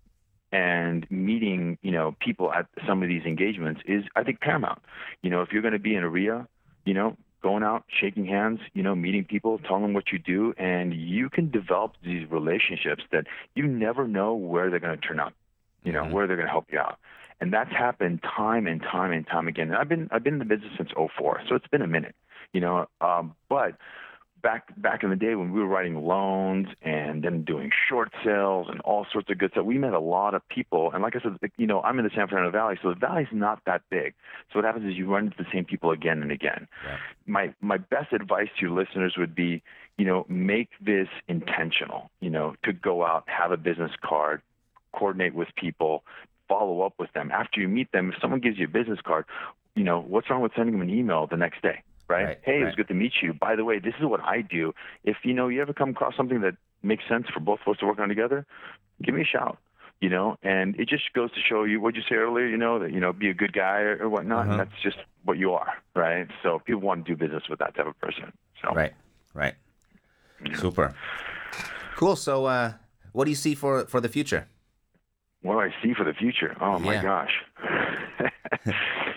and 0.53 1.11
meeting 1.11 1.79
you 1.83 1.91
know 1.91 2.15
people 2.21 2.53
at 2.53 2.67
some 2.87 3.03
of 3.03 3.09
these 3.09 3.25
engagements 3.25 3.81
is 3.87 4.05
I 4.15 4.23
think 4.23 4.41
paramount. 4.41 4.81
You 5.23 5.31
know, 5.31 5.43
if 5.43 5.53
you're 5.53 5.63
going 5.63 5.73
to 5.73 5.81
be 5.81 5.95
in 5.95 6.05
a 6.05 6.09
REIA, 6.09 6.47
you 6.85 6.95
know, 6.95 7.17
going 7.43 7.63
out, 7.63 7.85
shaking 7.89 8.27
hands, 8.27 8.61
you 8.75 8.83
know, 8.83 8.95
meeting 8.95 9.25
people, 9.25 9.59
telling 9.59 9.83
them 9.83 9.95
what 9.95 10.13
you 10.13 10.19
do, 10.19 10.55
and 10.57 10.95
you 10.95 11.29
can 11.29 11.51
develop 11.51 11.95
these 12.05 12.31
relationships 12.31 13.03
that 13.11 13.27
you 13.55 13.67
never 13.67 14.07
know 14.07 14.35
where 14.35 14.71
they're 14.71 14.79
going 14.79 14.99
to 14.99 15.07
turn 15.07 15.19
up. 15.19 15.33
You 15.83 15.93
know, 15.93 16.05
mm-hmm. 16.05 16.13
where 16.13 16.27
they're 16.29 16.37
going 16.37 16.47
to 16.47 16.53
help 16.53 16.67
you 16.71 16.79
out. 16.79 16.99
And 17.41 17.53
that's 17.53 17.73
happened 17.73 18.23
time 18.23 18.69
and 18.69 18.81
time 18.81 19.11
and 19.11 19.27
time 19.27 19.49
again. 19.49 19.69
And 19.69 19.77
I've 19.77 19.89
been 19.89 20.09
I've 20.13 20.23
been 20.23 20.35
in 20.35 20.39
the 20.39 20.45
business 20.45 20.71
since 20.77 20.91
04, 20.95 21.41
so 21.49 21.57
it's 21.57 21.67
been 21.67 21.83
a 21.83 21.89
minute. 21.89 22.15
You 22.53 22.61
know, 22.61 22.87
um, 23.01 23.35
but 23.49 23.75
back 24.43 24.69
back 24.77 25.03
in 25.03 25.11
the 25.11 25.17
day 25.17 25.35
when 25.35 25.53
we 25.53 25.61
were 25.61 25.67
writing 25.67 26.05
loans 26.05 26.67
and 26.83 27.23
then 27.23 27.45
doing 27.45 27.71
short 27.89 28.13
sales 28.25 28.67
and 28.69 28.81
all 28.81 29.07
sorts 29.13 29.31
of 29.31 29.39
good 29.39 29.53
stuff, 29.53 29.65
we 29.65 29.79
met 29.79 29.93
a 29.93 30.01
lot 30.01 30.35
of 30.35 30.47
people. 30.49 30.91
And 30.93 31.03
like 31.03 31.15
I 31.17 31.21
said, 31.21 31.39
you 31.57 31.67
know, 31.67 31.81
I'm 31.83 31.99
in 31.99 32.05
the 32.05 32.11
San 32.15 32.29
Fernando 32.29 32.51
Valley, 32.51 32.79
so 32.83 32.91
the 32.91 32.97
valley's 32.97 33.29
not 33.33 33.61
that 33.67 33.83
big. 33.91 34.15
So 34.53 34.59
what 34.59 34.65
happens 34.65 34.91
is 34.91 34.97
you 34.97 35.13
run 35.13 35.27
into 35.27 35.37
the 35.39 35.47
same 35.53 35.65
people 35.65 35.91
again 35.91 36.23
and 36.23 36.33
again. 36.33 36.67
Yeah. 36.85 36.97
My 37.27 37.55
my 37.61 37.79
best 37.79 38.13
advice 38.13 38.49
to 38.59 38.67
your 38.67 38.75
listeners 38.75 39.15
would 39.17 39.35
be, 39.35 39.63
you 39.97 40.05
know, 40.05 40.27
make 40.29 40.71
this 40.81 41.09
intentional. 41.29 42.11
You 42.21 42.31
know, 42.31 42.55
to 42.65 42.73
go 42.73 43.05
out, 43.05 43.25
have 43.27 43.53
a 43.53 43.57
business 43.57 43.93
card, 44.05 44.43
coordinate 44.93 45.35
with 45.35 45.49
people, 45.57 46.03
follow 46.49 46.83
up 46.83 46.95
with 46.99 47.13
them 47.13 47.31
after 47.31 47.61
you 47.61 47.69
meet 47.69 47.93
them. 47.93 48.13
If 48.13 48.21
someone 48.21 48.41
gives 48.41 48.59
you 48.59 48.67
a 48.67 48.69
business 48.69 48.99
card, 49.05 49.25
you 49.75 49.85
know, 49.85 50.01
what's 50.01 50.29
wrong 50.29 50.43
with 50.43 50.53
sending 50.55 50.79
them 50.79 50.83
an 50.83 50.91
email 50.91 51.27
the 51.27 51.37
next 51.37 51.63
day? 51.63 51.83
Right? 52.09 52.25
right 52.25 52.39
hey, 52.43 52.53
right. 52.53 52.63
it 52.63 52.65
was 52.67 52.75
good 52.75 52.89
to 52.89 52.95
meet 52.95 53.13
you. 53.23 53.33
By 53.33 53.57
the 53.57 53.65
way, 53.65 53.79
this 53.79 53.95
is 53.99 54.07
what 54.07 54.21
I 54.21 54.43
do. 54.43 54.75
If 55.05 55.19
you 55.25 55.35
know 55.35 55.49
you 55.49 55.61
ever 55.63 55.73
come 55.73 55.91
across 55.91 56.17
something 56.17 56.41
that 56.43 56.57
makes 56.83 57.05
sense 57.09 57.27
for 57.33 57.41
both 57.41 57.61
of 57.67 57.73
us 57.73 57.79
to 57.79 57.87
work 57.87 57.99
on 57.99 58.09
together, 58.09 58.47
give 59.03 59.15
me 59.15 59.23
a 59.23 59.25
shout. 59.25 59.59
You 60.01 60.09
know, 60.09 60.37
and 60.43 60.75
it 60.81 60.89
just 60.89 61.13
goes 61.13 61.31
to 61.33 61.41
show 61.41 61.63
you 61.63 61.81
what 61.81 61.95
you 61.95 62.03
say 62.09 62.17
earlier. 62.17 62.49
You 62.49 62.57
know 62.57 62.81
that 62.81 62.93
you 62.93 62.99
know 62.99 63.13
be 63.13 63.29
a 63.29 63.35
good 63.35 63.53
guy 63.53 63.83
or, 63.83 64.03
or 64.03 64.09
whatnot. 64.09 64.47
Uh-huh. 64.47 64.51
And 64.51 64.61
that's 64.61 64.83
just 64.83 64.97
what 65.25 65.39
you 65.39 65.53
are, 65.53 65.75
right? 65.95 66.27
So 66.43 66.59
people 66.59 66.81
want 66.81 67.07
to 67.07 67.13
do 67.13 67.17
business 67.17 67.45
with 67.49 67.61
that 67.61 67.77
type 67.77 67.87
of 67.87 67.97
person. 68.01 68.33
So 68.61 68.75
right, 68.75 68.93
right, 69.33 69.55
yeah. 70.45 70.57
super, 70.57 70.93
cool. 71.95 72.17
So, 72.17 72.47
uh, 72.47 72.73
what 73.13 73.27
do 73.27 73.31
you 73.31 73.37
see 73.37 73.55
for 73.55 73.87
for 73.87 74.01
the 74.01 74.09
future? 74.09 74.49
What 75.43 75.55
do 75.55 75.61
I 75.61 75.71
see 75.83 75.95
for 75.95 76.05
the 76.05 76.15
future? 76.15 76.57
Oh 76.61 76.79
my 76.79 77.03
gosh. 77.03 77.33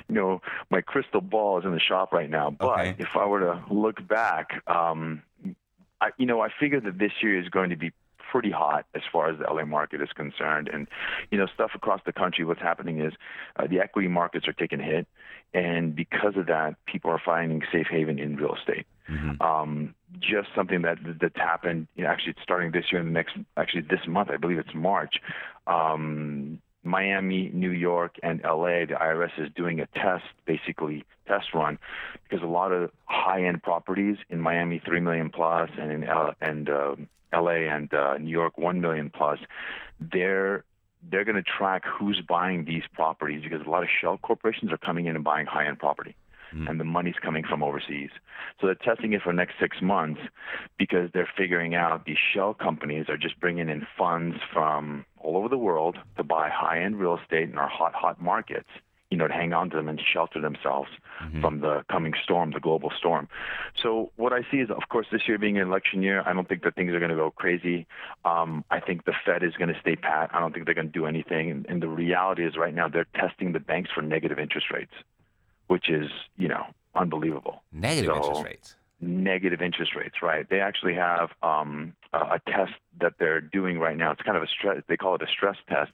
You 0.07 0.15
know, 0.15 0.41
my 0.69 0.81
crystal 0.81 1.21
ball 1.21 1.59
is 1.59 1.65
in 1.65 1.71
the 1.71 1.79
shop 1.79 2.13
right 2.13 2.29
now. 2.29 2.51
But 2.51 2.79
okay. 2.79 2.95
if 2.99 3.09
I 3.15 3.25
were 3.25 3.39
to 3.39 3.63
look 3.73 4.05
back, 4.07 4.61
um, 4.67 5.23
I, 6.01 6.09
you 6.17 6.25
know, 6.25 6.41
I 6.41 6.49
figure 6.59 6.79
that 6.81 6.97
this 6.97 7.11
year 7.21 7.39
is 7.39 7.49
going 7.49 7.69
to 7.71 7.75
be 7.75 7.91
pretty 8.31 8.51
hot 8.51 8.85
as 8.93 9.01
far 9.11 9.29
as 9.29 9.39
the 9.39 9.45
LA 9.45 9.65
market 9.65 10.01
is 10.01 10.09
concerned. 10.13 10.69
And, 10.71 10.87
you 11.31 11.37
know, 11.37 11.47
stuff 11.53 11.71
across 11.73 12.01
the 12.05 12.11
country, 12.11 12.43
what's 12.43 12.61
happening 12.61 12.99
is 12.99 13.13
uh, 13.55 13.67
the 13.67 13.79
equity 13.79 14.07
markets 14.07 14.47
are 14.47 14.53
taking 14.53 14.79
a 14.81 14.83
hit. 14.83 15.07
And 15.53 15.95
because 15.95 16.35
of 16.35 16.47
that, 16.47 16.75
people 16.85 17.11
are 17.11 17.21
finding 17.23 17.61
safe 17.71 17.87
haven 17.89 18.19
in 18.19 18.35
real 18.35 18.55
estate. 18.55 18.85
Mm-hmm. 19.09 19.41
Um, 19.41 19.95
just 20.19 20.49
something 20.55 20.81
that 20.81 20.97
that's 21.21 21.37
happened, 21.37 21.87
you 21.95 22.03
know, 22.03 22.09
actually 22.09 22.35
starting 22.43 22.71
this 22.71 22.91
year 22.91 22.99
and 22.99 23.09
the 23.09 23.13
next, 23.13 23.37
actually 23.55 23.81
this 23.81 24.05
month, 24.07 24.29
I 24.29 24.37
believe 24.37 24.57
it's 24.57 24.73
March. 24.73 25.15
Um, 25.65 26.59
Miami, 26.85 27.49
New 27.53 27.71
York, 27.71 28.15
and 28.23 28.41
LA, 28.43 28.85
the 28.85 28.97
IRS 28.99 29.31
is 29.37 29.49
doing 29.55 29.79
a 29.79 29.87
test, 29.87 30.25
basically 30.45 31.03
test 31.27 31.47
run, 31.53 31.79
because 32.23 32.43
a 32.43 32.47
lot 32.47 32.71
of 32.71 32.91
high-end 33.05 33.63
properties 33.63 34.17
in 34.29 34.39
Miami, 34.39 34.81
three 34.85 34.99
million 34.99 35.29
plus, 35.29 35.69
and 35.79 35.91
in 35.91 36.03
L- 36.03 36.35
and 36.41 36.69
uh, 36.69 36.95
LA 37.33 37.67
and 37.73 37.93
uh, 37.93 38.17
New 38.17 38.29
York, 38.29 38.57
one 38.57 38.81
million 38.81 39.09
plus, 39.09 39.39
they're 39.99 40.63
they're 41.07 41.25
going 41.25 41.35
to 41.35 41.43
track 41.43 41.83
who's 41.85 42.21
buying 42.27 42.65
these 42.65 42.83
properties 42.93 43.43
because 43.43 43.65
a 43.65 43.69
lot 43.69 43.83
of 43.83 43.89
shell 44.01 44.17
corporations 44.17 44.71
are 44.71 44.77
coming 44.77 45.05
in 45.05 45.15
and 45.15 45.23
buying 45.23 45.45
high-end 45.45 45.77
property 45.77 46.15
mm. 46.55 46.69
and 46.69 46.79
the 46.79 46.83
money's 46.83 47.15
coming 47.21 47.43
from 47.47 47.63
overseas. 47.63 48.09
So 48.59 48.67
they're 48.67 48.75
testing 48.75 49.13
it 49.13 49.21
for 49.21 49.31
the 49.31 49.37
next 49.37 49.55
six 49.59 49.77
months 49.81 50.21
because 50.77 51.09
they're 51.13 51.29
figuring 51.37 51.75
out 51.75 52.05
these 52.05 52.17
shell 52.33 52.53
companies 52.53 53.05
are 53.09 53.17
just 53.17 53.39
bringing 53.39 53.69
in 53.69 53.85
funds 53.97 54.37
from 54.53 55.05
all 55.17 55.37
over 55.37 55.49
the 55.49 55.57
world 55.57 55.97
to 56.17 56.23
buy 56.23 56.49
high-end 56.49 56.99
real 56.99 57.17
estate 57.21 57.49
in 57.49 57.57
our 57.57 57.69
hot, 57.69 57.93
hot 57.93 58.21
markets 58.21 58.69
you 59.11 59.17
know, 59.17 59.27
to 59.27 59.33
hang 59.33 59.53
on 59.53 59.69
to 59.69 59.77
them 59.77 59.87
and 59.87 60.01
shelter 60.13 60.41
themselves 60.41 60.89
mm-hmm. 61.23 61.39
from 61.39 61.61
the 61.61 61.83
coming 61.91 62.13
storm, 62.23 62.51
the 62.51 62.59
global 62.59 62.91
storm. 62.97 63.27
So 63.81 64.11
what 64.15 64.33
I 64.33 64.41
see 64.51 64.57
is, 64.57 64.69
of 64.69 64.89
course, 64.89 65.05
this 65.11 65.21
year 65.27 65.37
being 65.37 65.57
an 65.57 65.67
election 65.67 66.01
year, 66.01 66.23
I 66.25 66.33
don't 66.33 66.49
think 66.49 66.63
that 66.63 66.75
things 66.75 66.91
are 66.91 66.99
going 66.99 67.11
to 67.11 67.15
go 67.15 67.31
crazy. 67.31 67.85
Um, 68.25 68.65
I 68.71 68.79
think 68.79 69.05
the 69.05 69.13
Fed 69.25 69.43
is 69.43 69.53
going 69.57 69.73
to 69.73 69.79
stay 69.79 69.95
pat. 69.95 70.31
I 70.33 70.39
don't 70.39 70.53
think 70.53 70.65
they're 70.65 70.75
going 70.75 70.91
to 70.91 70.93
do 70.93 71.05
anything. 71.05 71.51
And, 71.51 71.65
and 71.69 71.81
the 71.81 71.87
reality 71.87 72.45
is, 72.45 72.57
right 72.57 72.73
now, 72.73 72.89
they're 72.89 73.07
testing 73.15 73.53
the 73.53 73.59
banks 73.59 73.89
for 73.93 74.01
negative 74.01 74.39
interest 74.39 74.67
rates 74.73 74.93
which 75.67 75.89
is 75.89 76.09
you 76.37 76.47
know 76.47 76.65
unbelievable. 76.95 77.63
Negative 77.71 78.11
so, 78.11 78.17
interest 78.17 78.43
rates. 78.43 78.75
Negative 79.01 79.61
interest 79.61 79.95
rates, 79.95 80.15
right? 80.21 80.49
They 80.49 80.61
actually 80.61 80.95
have 80.95 81.29
um, 81.43 81.93
a 82.13 82.39
test 82.47 82.73
that 83.01 83.13
they're 83.19 83.41
doing 83.41 83.77
right 83.77 83.97
now. 83.97 84.11
It's 84.11 84.21
kind 84.21 84.37
of 84.37 84.43
a 84.43 84.47
stress. 84.47 84.81
They 84.87 84.97
call 84.97 85.15
it 85.15 85.21
a 85.21 85.27
stress 85.27 85.57
test 85.69 85.91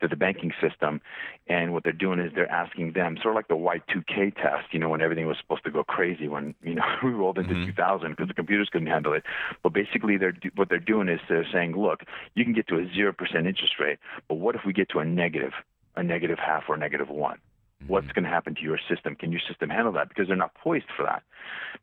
to 0.00 0.08
the 0.08 0.16
banking 0.16 0.52
system, 0.60 1.00
and 1.46 1.72
what 1.72 1.82
they're 1.82 1.92
doing 1.92 2.20
is 2.20 2.30
they're 2.34 2.50
asking 2.50 2.92
them, 2.92 3.16
sort 3.22 3.32
of 3.32 3.36
like 3.36 3.48
the 3.48 3.54
Y2K 3.54 4.34
test, 4.34 4.66
you 4.72 4.78
know, 4.78 4.90
when 4.90 5.00
everything 5.00 5.26
was 5.26 5.38
supposed 5.40 5.64
to 5.64 5.70
go 5.70 5.84
crazy, 5.84 6.28
when 6.28 6.54
you 6.62 6.74
know 6.74 6.84
we 7.04 7.10
rolled 7.10 7.38
into 7.38 7.54
mm-hmm. 7.54 7.70
2000 7.70 8.10
because 8.10 8.28
the 8.28 8.34
computers 8.34 8.68
couldn't 8.70 8.88
handle 8.88 9.14
it. 9.14 9.22
But 9.62 9.72
basically, 9.72 10.18
they're 10.18 10.36
what 10.54 10.68
they're 10.68 10.78
doing 10.78 11.08
is 11.08 11.20
they're 11.28 11.46
saying, 11.50 11.76
look, 11.76 12.02
you 12.34 12.44
can 12.44 12.52
get 12.52 12.68
to 12.68 12.78
a 12.78 12.86
zero 12.94 13.12
percent 13.12 13.46
interest 13.46 13.74
rate, 13.80 13.98
but 14.28 14.34
what 14.34 14.54
if 14.54 14.62
we 14.66 14.72
get 14.72 14.90
to 14.90 14.98
a 14.98 15.04
negative, 15.04 15.52
a 15.96 16.02
negative 16.02 16.38
half 16.38 16.64
or 16.68 16.74
a 16.74 16.78
negative 16.78 17.08
one? 17.08 17.38
What's 17.86 18.08
going 18.08 18.24
to 18.24 18.30
happen 18.30 18.54
to 18.54 18.62
your 18.62 18.78
system? 18.88 19.14
Can 19.14 19.30
your 19.30 19.40
system 19.46 19.68
handle 19.68 19.92
that? 19.92 20.08
Because 20.08 20.26
they're 20.26 20.36
not 20.36 20.54
poised 20.54 20.86
for 20.96 21.04
that. 21.04 21.22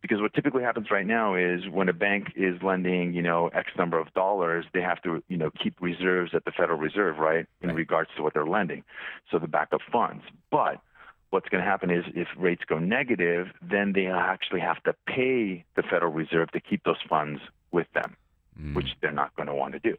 Because 0.02 0.20
what 0.20 0.34
typically 0.34 0.64
happens 0.64 0.88
right 0.92 1.06
now 1.06 1.36
is 1.36 1.62
when 1.70 1.88
a 1.88 1.94
bank 1.94 2.34
is 2.36 2.62
lending, 2.62 3.14
you 3.14 3.22
know, 3.22 3.48
X 3.50 3.70
number 3.78 4.00
of 4.00 4.14
dollars, 4.14 4.66
they 4.74 4.82
have 4.82 5.02
to, 5.04 5.24
you 5.30 5.38
know, 5.38 5.52
keep 5.52 5.76
reserves 5.80 6.32
at 6.34 6.46
the 6.46 6.52
Federal 6.52 6.80
Reserve, 6.80 7.20
right, 7.20 7.46
in 7.62 7.70
right. 7.70 7.76
regards 7.76 8.10
to 8.18 8.24
what 8.24 8.34
they're 8.34 8.46
lending, 8.46 8.84
so 9.32 9.40
the 9.40 9.48
backup 9.48 9.82
funds. 9.92 10.24
But 10.52 10.82
what's 11.30 11.48
going 11.48 11.64
to 11.64 11.70
happen 11.70 11.90
is 11.90 12.04
if 12.16 12.28
rates 12.38 12.64
go 12.68 12.80
negative, 12.80 13.48
then 13.62 13.94
they 13.94 14.08
actually 14.08 14.62
have 14.62 14.82
to 14.84 14.96
pay 15.08 15.64
the 15.76 15.84
Federal 15.84 16.12
Reserve 16.12 16.52
to 16.52 16.60
keep 16.60 16.84
those 16.84 17.02
funds 17.08 17.40
with 17.72 17.88
them, 17.94 18.18
mm. 18.60 18.76
which 18.76 18.88
they're 19.02 19.12
not 19.12 19.34
going 19.36 19.48
to 19.48 19.56
want 19.56 19.74
to 19.74 19.80
do. 19.80 19.96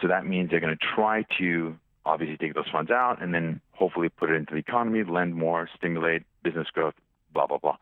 So 0.00 0.08
that 0.08 0.26
means 0.26 0.50
they're 0.50 0.60
going 0.60 0.76
to 0.76 0.86
try 0.94 1.24
to 1.38 1.76
obviously 2.04 2.36
take 2.36 2.54
those 2.54 2.68
funds 2.70 2.90
out 2.90 3.22
and 3.22 3.32
then 3.34 3.60
hopefully 3.72 4.08
put 4.08 4.30
it 4.30 4.34
into 4.34 4.54
the 4.54 4.58
economy, 4.60 5.04
lend 5.04 5.34
more, 5.34 5.68
stimulate 5.76 6.22
business 6.42 6.68
growth, 6.72 6.94
blah 7.32 7.46
blah 7.46 7.58
blah. 7.58 7.76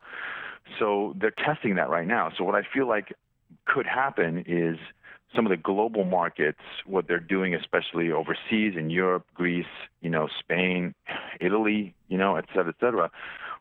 So 0.79 1.15
they're 1.19 1.31
testing 1.31 1.75
that 1.75 1.89
right 1.89 2.07
now. 2.07 2.31
So 2.37 2.43
what 2.43 2.55
I 2.55 2.61
feel 2.73 2.87
like 2.87 3.13
could 3.65 3.85
happen 3.85 4.43
is 4.47 4.77
some 5.35 5.45
of 5.45 5.49
the 5.49 5.57
global 5.57 6.03
markets, 6.03 6.59
what 6.85 7.07
they're 7.07 7.19
doing, 7.19 7.55
especially 7.55 8.11
overseas 8.11 8.75
in 8.77 8.89
Europe, 8.89 9.25
Greece, 9.33 9.65
you 10.01 10.09
know, 10.09 10.27
Spain, 10.39 10.93
Italy, 11.39 11.93
you 12.09 12.17
know, 12.17 12.35
et 12.35 12.45
cetera, 12.49 12.69
et 12.69 12.75
cetera. 12.79 13.09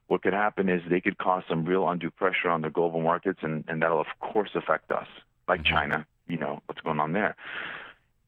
What 0.08 0.22
could 0.22 0.32
happen 0.32 0.68
is 0.68 0.82
they 0.90 1.00
could 1.00 1.18
cause 1.18 1.44
some 1.48 1.64
real 1.64 1.88
undue 1.88 2.10
pressure 2.10 2.48
on 2.48 2.62
the 2.62 2.70
global 2.70 3.00
markets, 3.00 3.38
and, 3.42 3.64
and 3.68 3.80
that'll 3.80 4.00
of 4.00 4.08
course 4.20 4.50
affect 4.54 4.90
us, 4.90 5.06
like 5.46 5.64
China. 5.64 6.04
You 6.26 6.38
know 6.38 6.60
what's 6.66 6.80
going 6.80 6.98
on 7.00 7.12
there. 7.12 7.36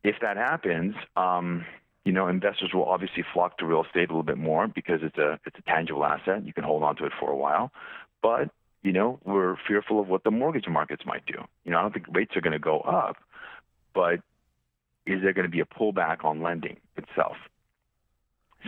If 0.05 0.17
that 0.23 0.37
happens, 0.37 0.95
um, 1.17 1.65
you 2.05 2.13
know, 2.13 2.29
investors 2.29 2.71
will 2.75 2.85
obviously 2.85 3.25
flock 3.33 3.59
to 3.59 3.67
real 3.67 3.85
estate 3.85 4.11
a 4.11 4.13
little 4.13 4.23
bit 4.23 4.39
more 4.39 4.67
because 4.67 5.01
it's 5.03 5.19
a 5.19 5.39
it's 5.47 5.57
a 5.59 5.63
tangible 5.63 6.05
asset. 6.05 6.45
You 6.45 6.53
can 6.53 6.65
hold 6.65 6.83
on 6.83 6.97
to 6.97 7.05
it 7.05 7.13
for 7.21 7.31
a 7.31 7.37
while, 7.37 7.71
but 8.23 8.51
you 8.83 8.93
know, 8.93 9.21
we're 9.25 9.57
fearful 9.69 10.01
of 10.01 10.09
what 10.09 10.25
the 10.25 10.31
mortgage 10.31 10.67
markets 10.69 11.05
might 11.07 11.25
do. 11.27 11.35
You 11.65 11.71
know, 11.71 11.79
I 11.79 11.83
don't 11.83 11.93
think 11.93 12.07
rates 12.13 12.37
are 12.37 12.41
going 12.41 12.53
to 12.53 12.59
go 12.59 12.81
up, 12.81 13.17
but 13.95 14.21
is 15.07 15.23
there 15.23 15.33
going 15.33 15.47
to 15.47 15.51
be 15.51 15.61
a 15.61 15.65
pullback 15.65 16.25
on 16.25 16.43
lending 16.43 16.79
itself? 16.97 17.37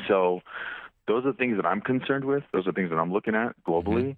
So 0.09 0.41
those 1.07 1.25
are 1.25 1.33
the 1.33 1.39
things 1.39 1.57
that 1.57 1.67
I'm 1.67 1.81
concerned 1.81 2.25
with. 2.25 2.45
Those 2.53 2.67
are 2.67 2.73
things 2.73 2.91
that 2.91 2.97
I'm 2.97 3.13
looking 3.13 3.35
at 3.35 3.55
globally. 3.67 4.17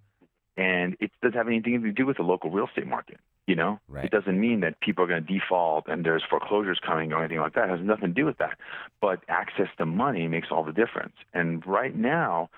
Mm-hmm. 0.59 0.61
And 0.63 0.97
it 1.01 1.11
doesn't 1.23 1.37
have 1.37 1.49
anything 1.49 1.83
to 1.83 1.93
do 1.93 2.07
with 2.07 2.17
the 2.17 2.23
local 2.23 2.51
real 2.51 2.67
estate 2.67 2.87
market. 2.87 3.19
You 3.47 3.55
know, 3.55 3.79
right. 3.89 4.05
it 4.05 4.11
doesn't 4.11 4.41
mean 4.41 4.61
that 4.61 4.81
people 4.81 5.05
are 5.05 5.07
going 5.07 5.25
to 5.25 5.33
default 5.33 5.87
and 5.87 6.05
there's 6.05 6.25
foreclosures 6.29 6.81
coming 6.85 7.13
or 7.13 7.21
anything 7.21 7.39
like 7.39 7.55
that. 7.55 7.69
It 7.69 7.79
has 7.79 7.81
nothing 7.81 8.09
to 8.09 8.15
do 8.15 8.27
with 8.27 8.39
that. 8.39 8.59
But 9.01 9.21
access 9.29 9.69
to 9.79 9.87
money 9.87 10.27
makes 10.27 10.49
all 10.51 10.65
the 10.65 10.73
difference. 10.73 11.15
And 11.33 11.65
right 11.65 11.95
now, 11.95 12.51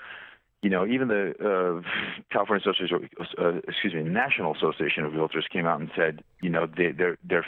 you 0.62 0.70
know, 0.70 0.87
even 0.87 1.09
the 1.09 1.35
uh, 1.38 1.88
California 2.33 2.62
Association, 2.62 3.11
uh, 3.38 3.61
excuse 3.68 3.92
me, 3.92 4.03
National 4.03 4.55
Association 4.55 5.05
of 5.05 5.12
Realtors 5.12 5.48
came 5.53 5.66
out 5.66 5.79
and 5.79 5.90
said, 5.94 6.24
you 6.40 6.51
know, 6.51 6.66
they, 6.66 6.90
they're 6.90 7.18
they're 7.22 7.46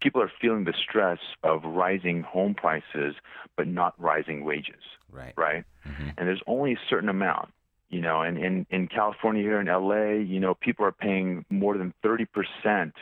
people 0.00 0.20
are 0.22 0.32
feeling 0.40 0.64
the 0.64 0.74
stress 0.74 1.18
of 1.42 1.62
rising 1.64 2.22
home 2.22 2.54
prices 2.54 3.14
but 3.56 3.66
not 3.66 3.94
rising 3.98 4.44
wages. 4.44 4.82
Right. 5.12 5.32
Right. 5.36 5.64
Mm-hmm. 5.86 6.10
And 6.16 6.28
there's 6.28 6.42
only 6.46 6.72
a 6.72 6.80
certain 6.88 7.08
amount. 7.08 7.50
You 7.90 8.00
know, 8.00 8.22
and 8.22 8.38
in, 8.38 8.66
in 8.70 8.86
California 8.86 9.42
here 9.42 9.60
in 9.60 9.66
LA, 9.66 10.22
you 10.22 10.38
know, 10.38 10.54
people 10.54 10.84
are 10.84 10.92
paying 10.92 11.44
more 11.50 11.76
than 11.76 11.92
30% 12.04 12.92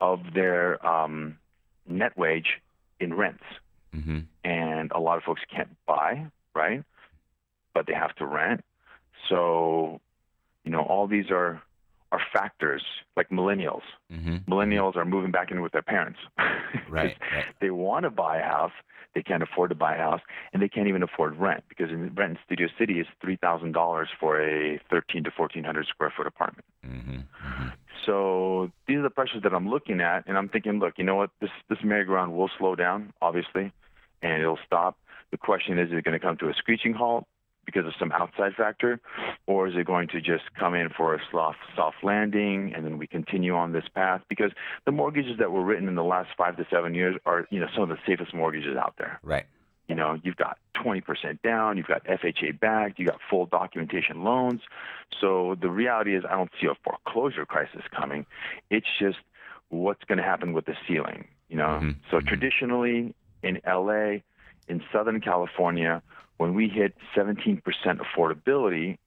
of 0.00 0.20
their 0.34 0.84
um, 0.86 1.38
net 1.86 2.16
wage 2.16 2.60
in 2.98 3.12
rents. 3.14 3.44
Mm-hmm. 3.94 4.20
And 4.42 4.90
a 4.92 5.00
lot 5.00 5.18
of 5.18 5.24
folks 5.24 5.42
can't 5.54 5.68
buy, 5.86 6.26
right? 6.54 6.82
But 7.74 7.86
they 7.86 7.92
have 7.92 8.14
to 8.16 8.26
rent. 8.26 8.64
So, 9.28 10.00
you 10.64 10.70
know, 10.70 10.80
all 10.80 11.06
these 11.06 11.30
are 11.30 11.62
are 12.12 12.20
factors 12.32 12.82
like 13.16 13.28
millennials. 13.30 13.82
Mm-hmm. 14.12 14.50
Millennials 14.50 14.96
are 14.96 15.04
moving 15.04 15.30
back 15.30 15.50
in 15.50 15.60
with 15.60 15.72
their 15.72 15.82
parents. 15.82 16.18
right, 16.88 17.16
right. 17.32 17.44
They 17.60 17.70
want 17.70 18.04
to 18.04 18.10
buy 18.10 18.38
a 18.38 18.44
house, 18.44 18.72
they 19.16 19.22
can't 19.22 19.42
afford 19.42 19.70
to 19.70 19.74
buy 19.74 19.94
a 19.94 19.98
house, 19.98 20.20
and 20.52 20.62
they 20.62 20.68
can't 20.68 20.88
even 20.88 21.02
afford 21.02 21.36
rent 21.36 21.64
because 21.68 21.90
in 21.90 22.14
rent 22.14 22.32
in 22.32 22.38
Studio 22.44 22.68
City 22.78 23.00
is 23.00 23.06
three 23.20 23.36
thousand 23.36 23.72
dollars 23.72 24.08
for 24.20 24.40
a 24.40 24.78
thirteen 24.90 25.24
to 25.24 25.30
fourteen 25.30 25.64
hundred 25.64 25.86
square 25.86 26.12
foot 26.14 26.26
apartment. 26.26 26.66
Mm-hmm. 26.86 27.16
Mm-hmm. 27.16 27.68
So 28.04 28.70
these 28.86 28.98
are 28.98 29.02
the 29.02 29.10
pressures 29.10 29.42
that 29.42 29.54
I'm 29.54 29.68
looking 29.68 30.02
at, 30.02 30.24
and 30.26 30.36
I'm 30.36 30.50
thinking, 30.50 30.78
look, 30.80 30.94
you 30.98 31.04
know 31.04 31.16
what? 31.16 31.30
This 31.40 31.50
this 31.70 31.78
merry-go-round 31.82 32.36
will 32.36 32.50
slow 32.58 32.74
down, 32.74 33.14
obviously, 33.22 33.72
and 34.22 34.42
it'll 34.42 34.58
stop. 34.66 34.98
The 35.30 35.38
question 35.38 35.78
is, 35.78 35.88
is 35.88 35.98
it 35.98 36.04
going 36.04 36.18
to 36.18 36.24
come 36.24 36.36
to 36.36 36.48
a 36.48 36.54
screeching 36.54 36.92
halt? 36.92 37.26
Because 37.66 37.84
of 37.84 37.92
some 37.98 38.12
outside 38.12 38.54
factor, 38.54 39.00
or 39.46 39.68
is 39.68 39.74
it 39.76 39.86
going 39.86 40.08
to 40.08 40.20
just 40.20 40.44
come 40.58 40.74
in 40.74 40.88
for 40.88 41.14
a 41.14 41.20
soft 41.30 41.58
soft 41.74 41.96
landing 42.02 42.72
and 42.74 42.84
then 42.84 42.96
we 42.96 43.06
continue 43.06 43.54
on 43.54 43.72
this 43.72 43.84
path? 43.94 44.22
Because 44.28 44.52
the 44.86 44.92
mortgages 44.92 45.38
that 45.38 45.52
were 45.52 45.62
written 45.62 45.88
in 45.88 45.96
the 45.96 46.04
last 46.04 46.30
five 46.38 46.56
to 46.56 46.66
seven 46.70 46.94
years 46.94 47.16
are 47.26 47.46
you 47.50 47.60
know 47.60 47.66
some 47.74 47.82
of 47.82 47.88
the 47.88 47.98
safest 48.06 48.32
mortgages 48.32 48.76
out 48.76 48.94
there. 48.96 49.20
Right. 49.22 49.44
You 49.88 49.94
know, 49.94 50.18
you've 50.24 50.36
got 50.36 50.58
20% 50.74 51.42
down, 51.42 51.76
you've 51.76 51.86
got 51.86 52.04
FHA 52.04 52.58
backed, 52.58 52.98
you 52.98 53.06
got 53.06 53.20
full 53.30 53.46
documentation 53.46 54.24
loans. 54.24 54.60
So 55.20 55.56
the 55.60 55.70
reality 55.70 56.16
is, 56.16 56.24
I 56.28 56.34
don't 56.34 56.50
see 56.60 56.66
a 56.66 56.74
foreclosure 56.82 57.46
crisis 57.46 57.82
coming. 57.96 58.26
It's 58.68 58.86
just 58.98 59.18
what's 59.68 60.02
going 60.04 60.18
to 60.18 60.24
happen 60.24 60.52
with 60.52 60.66
the 60.66 60.74
ceiling. 60.88 61.28
You 61.48 61.56
know, 61.58 61.78
mm-hmm. 61.80 61.90
so 62.10 62.16
mm-hmm. 62.16 62.26
traditionally 62.26 63.14
in 63.42 63.60
LA, 63.64 64.22
in 64.68 64.82
Southern 64.92 65.20
California, 65.20 66.02
when 66.36 66.54
we 66.54 66.68
hit 66.68 66.94
17% 67.16 67.62
affordability, 67.84 68.98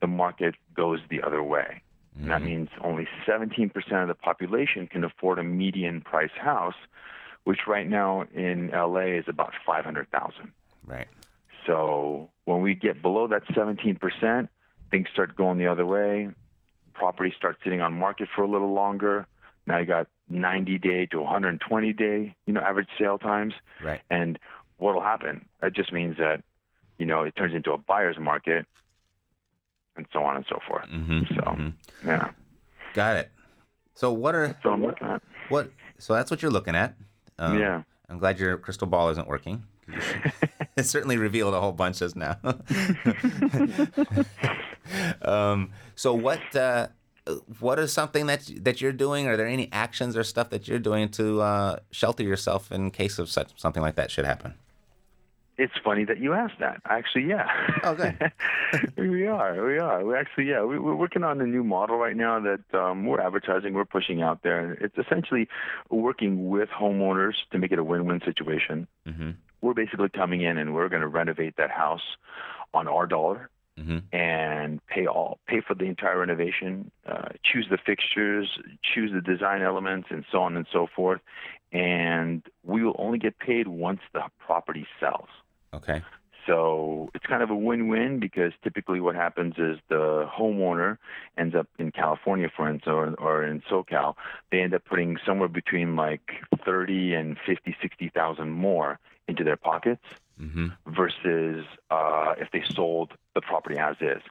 the 0.00 0.06
market 0.06 0.54
goes 0.74 1.00
the 1.10 1.22
other 1.22 1.42
way. 1.42 1.82
Mm-hmm. 2.16 2.22
And 2.22 2.30
that 2.30 2.42
means 2.42 2.68
only 2.82 3.08
17% 3.26 3.70
of 4.02 4.08
the 4.08 4.14
population 4.14 4.86
can 4.86 5.04
afford 5.04 5.38
a 5.38 5.44
median 5.44 6.00
price 6.00 6.30
house, 6.40 6.74
which 7.44 7.60
right 7.66 7.88
now 7.88 8.26
in 8.34 8.70
LA 8.72 9.18
is 9.18 9.24
about 9.28 9.52
500,000. 9.66 10.52
Right. 10.86 11.08
So 11.66 12.30
when 12.44 12.62
we 12.62 12.74
get 12.74 13.02
below 13.02 13.28
that 13.28 13.44
17%, 13.48 14.48
things 14.90 15.06
start 15.12 15.36
going 15.36 15.58
the 15.58 15.66
other 15.66 15.86
way. 15.86 16.30
Properties 16.94 17.34
start 17.36 17.58
sitting 17.62 17.80
on 17.80 17.92
market 17.92 18.28
for 18.34 18.42
a 18.42 18.48
little 18.48 18.72
longer. 18.72 19.26
Now 19.66 19.78
you 19.78 19.86
got 19.86 20.08
90 20.30 20.78
day 20.78 21.06
to 21.06 21.20
120 21.20 21.92
day, 21.92 22.34
you 22.46 22.52
know, 22.52 22.60
average 22.60 22.88
sale 22.98 23.18
times. 23.18 23.54
Right. 23.82 24.00
And 24.10 24.38
what 24.78 24.94
will 24.94 25.02
happen? 25.02 25.46
It 25.62 25.74
just 25.74 25.92
means 25.92 26.16
that 26.16 26.42
you 26.98 27.06
know, 27.06 27.22
it 27.22 27.34
turns 27.36 27.54
into 27.54 27.72
a 27.72 27.78
buyer's 27.78 28.18
market, 28.18 28.66
and 29.96 30.06
so 30.12 30.22
on 30.22 30.36
and 30.36 30.44
so 30.48 30.58
forth. 30.66 30.88
Mm-hmm, 30.88 31.34
so, 31.34 31.40
mm-hmm. 31.42 32.08
yeah. 32.08 32.30
Got 32.94 33.16
it. 33.16 33.30
So 33.94 34.12
what 34.12 34.34
are 34.34 34.56
so 34.62 34.70
I'm 34.70 34.82
looking 34.84 35.06
at 35.06 35.22
what? 35.48 35.70
So 35.98 36.14
that's 36.14 36.30
what 36.30 36.40
you're 36.40 36.52
looking 36.52 36.76
at. 36.76 36.94
Um, 37.38 37.58
yeah. 37.58 37.82
I'm 38.08 38.18
glad 38.18 38.38
your 38.38 38.56
crystal 38.56 38.86
ball 38.86 39.10
isn't 39.10 39.28
working. 39.28 39.64
it 40.76 40.84
certainly 40.84 41.16
revealed 41.16 41.54
a 41.54 41.60
whole 41.60 41.72
bunch 41.72 41.98
just 41.98 42.16
now. 42.16 42.36
um, 45.22 45.70
so 45.96 46.14
what? 46.14 46.40
Uh, 46.54 46.88
what 47.60 47.78
is 47.78 47.92
something 47.92 48.26
that 48.26 48.50
that 48.60 48.80
you're 48.80 48.92
doing? 48.92 49.26
Are 49.26 49.36
there 49.36 49.46
any 49.46 49.68
actions 49.72 50.16
or 50.16 50.24
stuff 50.24 50.50
that 50.50 50.68
you're 50.68 50.78
doing 50.78 51.08
to 51.10 51.42
uh, 51.42 51.78
shelter 51.90 52.22
yourself 52.22 52.72
in 52.72 52.90
case 52.90 53.18
of 53.18 53.28
such 53.28 53.50
something 53.56 53.82
like 53.82 53.96
that 53.96 54.10
should 54.10 54.24
happen? 54.24 54.54
It's 55.58 55.72
funny 55.82 56.04
that 56.04 56.18
you 56.18 56.34
asked 56.34 56.60
that. 56.60 56.80
Actually, 56.84 57.24
yeah. 57.24 57.48
Okay. 57.82 58.16
we 58.96 59.26
are. 59.26 59.66
We 59.66 59.78
are. 59.78 60.04
We 60.04 60.14
actually, 60.14 60.44
yeah. 60.44 60.62
We, 60.62 60.76
are 60.76 60.94
working 60.94 61.24
on 61.24 61.40
a 61.40 61.46
new 61.46 61.64
model 61.64 61.96
right 61.96 62.16
now 62.16 62.38
that 62.38 62.78
um, 62.78 63.06
we're 63.06 63.20
advertising. 63.20 63.74
We're 63.74 63.84
pushing 63.84 64.22
out 64.22 64.44
there. 64.44 64.74
It's 64.74 64.96
essentially 64.96 65.48
working 65.90 66.48
with 66.48 66.68
homeowners 66.68 67.34
to 67.50 67.58
make 67.58 67.72
it 67.72 67.80
a 67.80 67.84
win-win 67.84 68.20
situation. 68.24 68.86
Mm-hmm. 69.04 69.30
We're 69.60 69.74
basically 69.74 70.10
coming 70.10 70.42
in 70.42 70.58
and 70.58 70.74
we're 70.74 70.88
going 70.88 71.02
to 71.02 71.08
renovate 71.08 71.56
that 71.56 71.72
house 71.72 72.16
on 72.72 72.86
our 72.86 73.06
dollar. 73.06 73.50
Mm-hmm. 73.78 73.98
and 74.12 74.84
pay 74.88 75.06
all 75.06 75.38
pay 75.46 75.60
for 75.60 75.74
the 75.76 75.84
entire 75.84 76.18
renovation, 76.18 76.90
uh, 77.06 77.28
choose 77.44 77.68
the 77.70 77.78
fixtures, 77.78 78.58
choose 78.82 79.12
the 79.12 79.20
design 79.20 79.62
elements, 79.62 80.08
and 80.10 80.24
so 80.32 80.42
on 80.42 80.56
and 80.56 80.66
so 80.72 80.88
forth. 80.96 81.20
And 81.70 82.42
we 82.64 82.82
will 82.82 82.96
only 82.98 83.20
get 83.20 83.38
paid 83.38 83.68
once 83.68 84.00
the 84.12 84.22
property 84.44 84.84
sells. 84.98 85.28
Okay. 85.78 86.02
So 86.46 87.10
it's 87.14 87.26
kind 87.26 87.42
of 87.42 87.50
a 87.50 87.54
win-win 87.54 88.20
because 88.20 88.52
typically 88.64 89.00
what 89.00 89.14
happens 89.14 89.54
is 89.58 89.78
the 89.88 90.26
homeowner 90.34 90.96
ends 91.36 91.54
up 91.54 91.68
in 91.78 91.92
California, 91.92 92.48
for 92.56 92.70
instance, 92.70 92.90
or, 92.90 93.14
or 93.18 93.44
in 93.44 93.60
SoCal, 93.70 94.14
they 94.50 94.60
end 94.62 94.72
up 94.72 94.82
putting 94.86 95.18
somewhere 95.26 95.48
between 95.48 95.94
like 95.94 96.22
thirty 96.64 97.12
and 97.12 97.36
fifty, 97.46 97.76
sixty 97.82 98.08
thousand 98.08 98.50
more 98.50 98.98
into 99.26 99.44
their 99.44 99.58
pockets 99.58 100.04
mm-hmm. 100.40 100.68
versus 100.86 101.66
uh, 101.90 102.34
if 102.38 102.50
they 102.50 102.62
sold 102.74 103.12
the 103.34 103.42
property 103.42 103.76
as 103.78 103.96
is. 104.00 104.22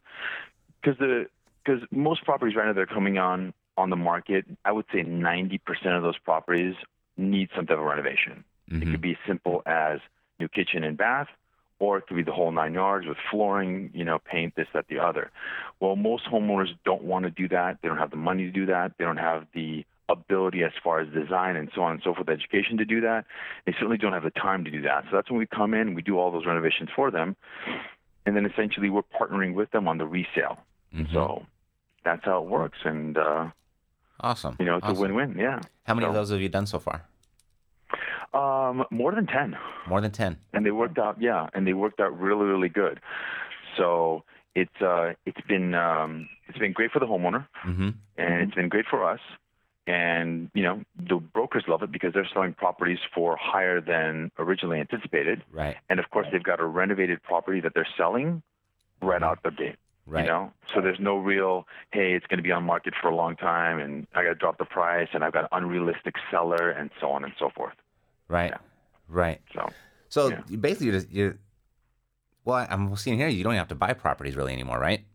Because 0.81 0.97
the 0.97 1.27
because 1.63 1.81
most 1.91 2.23
properties 2.25 2.55
right 2.55 2.65
now 2.65 2.73
they're 2.73 2.87
coming 2.87 3.19
on 3.19 3.53
on 3.77 3.91
the 3.91 3.95
market, 3.95 4.45
I 4.65 4.71
would 4.71 4.85
say 4.91 5.03
ninety 5.03 5.59
percent 5.59 5.93
of 5.93 6.01
those 6.01 6.17
properties 6.17 6.73
need 7.15 7.49
some 7.55 7.67
type 7.67 7.77
of 7.77 7.83
renovation. 7.83 8.43
Mm-hmm. 8.71 8.81
It 8.81 8.91
could 8.91 9.01
be 9.01 9.11
as 9.11 9.17
simple 9.27 9.61
as 9.67 9.99
new 10.39 10.47
kitchen 10.47 10.83
and 10.83 10.97
bath, 10.97 11.27
or 11.79 11.97
it 11.97 12.07
could 12.07 12.17
be 12.17 12.23
the 12.23 12.31
whole 12.31 12.51
nine 12.51 12.73
yards 12.73 13.05
with 13.07 13.17
flooring, 13.29 13.91
you 13.93 14.03
know, 14.03 14.19
paint, 14.19 14.55
this, 14.55 14.67
that, 14.73 14.87
the 14.87 14.99
other. 14.99 15.31
Well, 15.79 15.95
most 15.95 16.25
homeowners 16.25 16.69
don't 16.85 17.03
want 17.03 17.25
to 17.25 17.31
do 17.31 17.47
that. 17.49 17.79
They 17.81 17.87
don't 17.87 17.97
have 17.97 18.11
the 18.11 18.17
money 18.17 18.45
to 18.45 18.51
do 18.51 18.65
that. 18.67 18.93
They 18.97 19.05
don't 19.05 19.17
have 19.17 19.45
the 19.53 19.85
ability 20.09 20.63
as 20.63 20.71
far 20.83 20.99
as 20.99 21.09
design 21.13 21.55
and 21.55 21.69
so 21.75 21.81
on 21.81 21.91
and 21.93 22.01
so 22.03 22.13
forth, 22.13 22.29
education 22.29 22.77
to 22.77 22.85
do 22.85 23.01
that. 23.01 23.25
They 23.65 23.73
certainly 23.73 23.97
don't 23.97 24.13
have 24.13 24.23
the 24.23 24.31
time 24.31 24.63
to 24.63 24.71
do 24.71 24.81
that. 24.83 25.03
So 25.09 25.17
that's 25.17 25.29
when 25.29 25.39
we 25.39 25.45
come 25.45 25.73
in, 25.73 25.93
we 25.93 26.01
do 26.01 26.17
all 26.17 26.31
those 26.31 26.45
renovations 26.45 26.89
for 26.95 27.11
them. 27.11 27.35
And 28.25 28.35
then 28.35 28.45
essentially 28.45 28.89
we're 28.89 29.03
partnering 29.03 29.53
with 29.53 29.71
them 29.71 29.87
on 29.87 29.97
the 29.97 30.05
resale. 30.05 30.59
Mm-hmm. 30.95 31.13
So 31.13 31.45
that's 32.03 32.23
how 32.23 32.41
it 32.41 32.49
works. 32.49 32.79
And, 32.85 33.17
uh, 33.17 33.47
awesome. 34.21 34.55
You 34.59 34.65
know, 34.65 34.77
it's 34.77 34.85
awesome. 34.85 34.97
a 34.97 35.01
win 35.01 35.15
win. 35.15 35.37
Yeah. 35.37 35.59
How 35.83 35.93
many 35.93 36.05
so, 36.05 36.09
of 36.09 36.15
those 36.15 36.31
have 36.31 36.41
you 36.41 36.49
done 36.49 36.65
so 36.65 36.79
far? 36.79 37.05
Um, 38.33 38.85
more 38.91 39.13
than 39.15 39.25
ten. 39.27 39.55
More 39.87 40.01
than 40.01 40.11
ten. 40.11 40.37
And 40.53 40.65
they 40.65 40.71
worked 40.71 40.97
out, 40.99 41.21
yeah, 41.21 41.47
and 41.53 41.65
they 41.65 41.73
worked 41.73 41.99
out 41.99 42.17
really, 42.19 42.45
really 42.45 42.69
good. 42.69 42.99
So 43.77 44.23
it's 44.55 44.81
uh, 44.81 45.13
it's 45.25 45.41
been 45.47 45.73
um, 45.75 46.27
it's 46.47 46.57
been 46.57 46.73
great 46.73 46.91
for 46.91 46.99
the 46.99 47.05
homeowner, 47.07 47.47
Mm-hmm. 47.65 47.89
and 48.17 48.41
it's 48.41 48.55
been 48.55 48.69
great 48.69 48.85
for 48.89 49.03
us. 49.09 49.19
And 49.85 50.51
you 50.53 50.63
know, 50.63 50.83
the 50.97 51.15
brokers 51.15 51.63
love 51.67 51.81
it 51.83 51.91
because 51.91 52.13
they're 52.13 52.27
selling 52.33 52.53
properties 52.53 52.99
for 53.15 53.37
higher 53.39 53.79
than 53.79 54.31
originally 54.37 54.79
anticipated. 54.79 55.43
Right. 55.51 55.77
And 55.89 55.99
of 55.99 56.09
course, 56.09 56.27
they've 56.31 56.43
got 56.43 56.59
a 56.59 56.65
renovated 56.65 57.23
property 57.23 57.61
that 57.61 57.73
they're 57.73 57.87
selling 57.95 58.43
right 59.01 59.23
out 59.23 59.39
the 59.43 59.51
gate. 59.51 59.75
Right. 60.05 60.23
You 60.25 60.29
know, 60.31 60.51
so 60.73 60.79
there's 60.81 60.99
no 61.01 61.17
real, 61.17 61.67
hey, 61.91 62.13
it's 62.13 62.25
going 62.27 62.37
to 62.37 62.43
be 62.43 62.51
on 62.51 62.63
market 62.63 62.93
for 63.01 63.09
a 63.09 63.15
long 63.15 63.35
time, 63.35 63.77
and 63.79 64.07
I 64.15 64.23
got 64.23 64.29
to 64.29 64.35
drop 64.35 64.57
the 64.57 64.63
price, 64.65 65.09
and 65.13 65.21
I've 65.21 65.33
got 65.33 65.43
an 65.43 65.49
unrealistic 65.51 66.15
seller, 66.31 66.69
and 66.69 66.89
so 67.01 67.11
on 67.11 67.25
and 67.25 67.33
so 67.37 67.49
forth. 67.53 67.73
Right. 68.27 68.53
Right. 69.07 69.41
So, 69.53 69.73
So 70.09 70.29
Yeah. 70.29 70.41
basically, 70.59 70.87
you're, 70.87 70.95
just, 70.95 71.11
you're 71.11 71.37
well. 72.45 72.67
I'm 72.69 72.95
seeing 72.95 73.17
here. 73.17 73.27
You 73.27 73.43
don't 73.43 73.53
have 73.55 73.67
to 73.69 73.75
buy 73.75 73.93
properties 73.93 74.35
really 74.35 74.53
anymore, 74.53 74.79
right? 74.79 75.05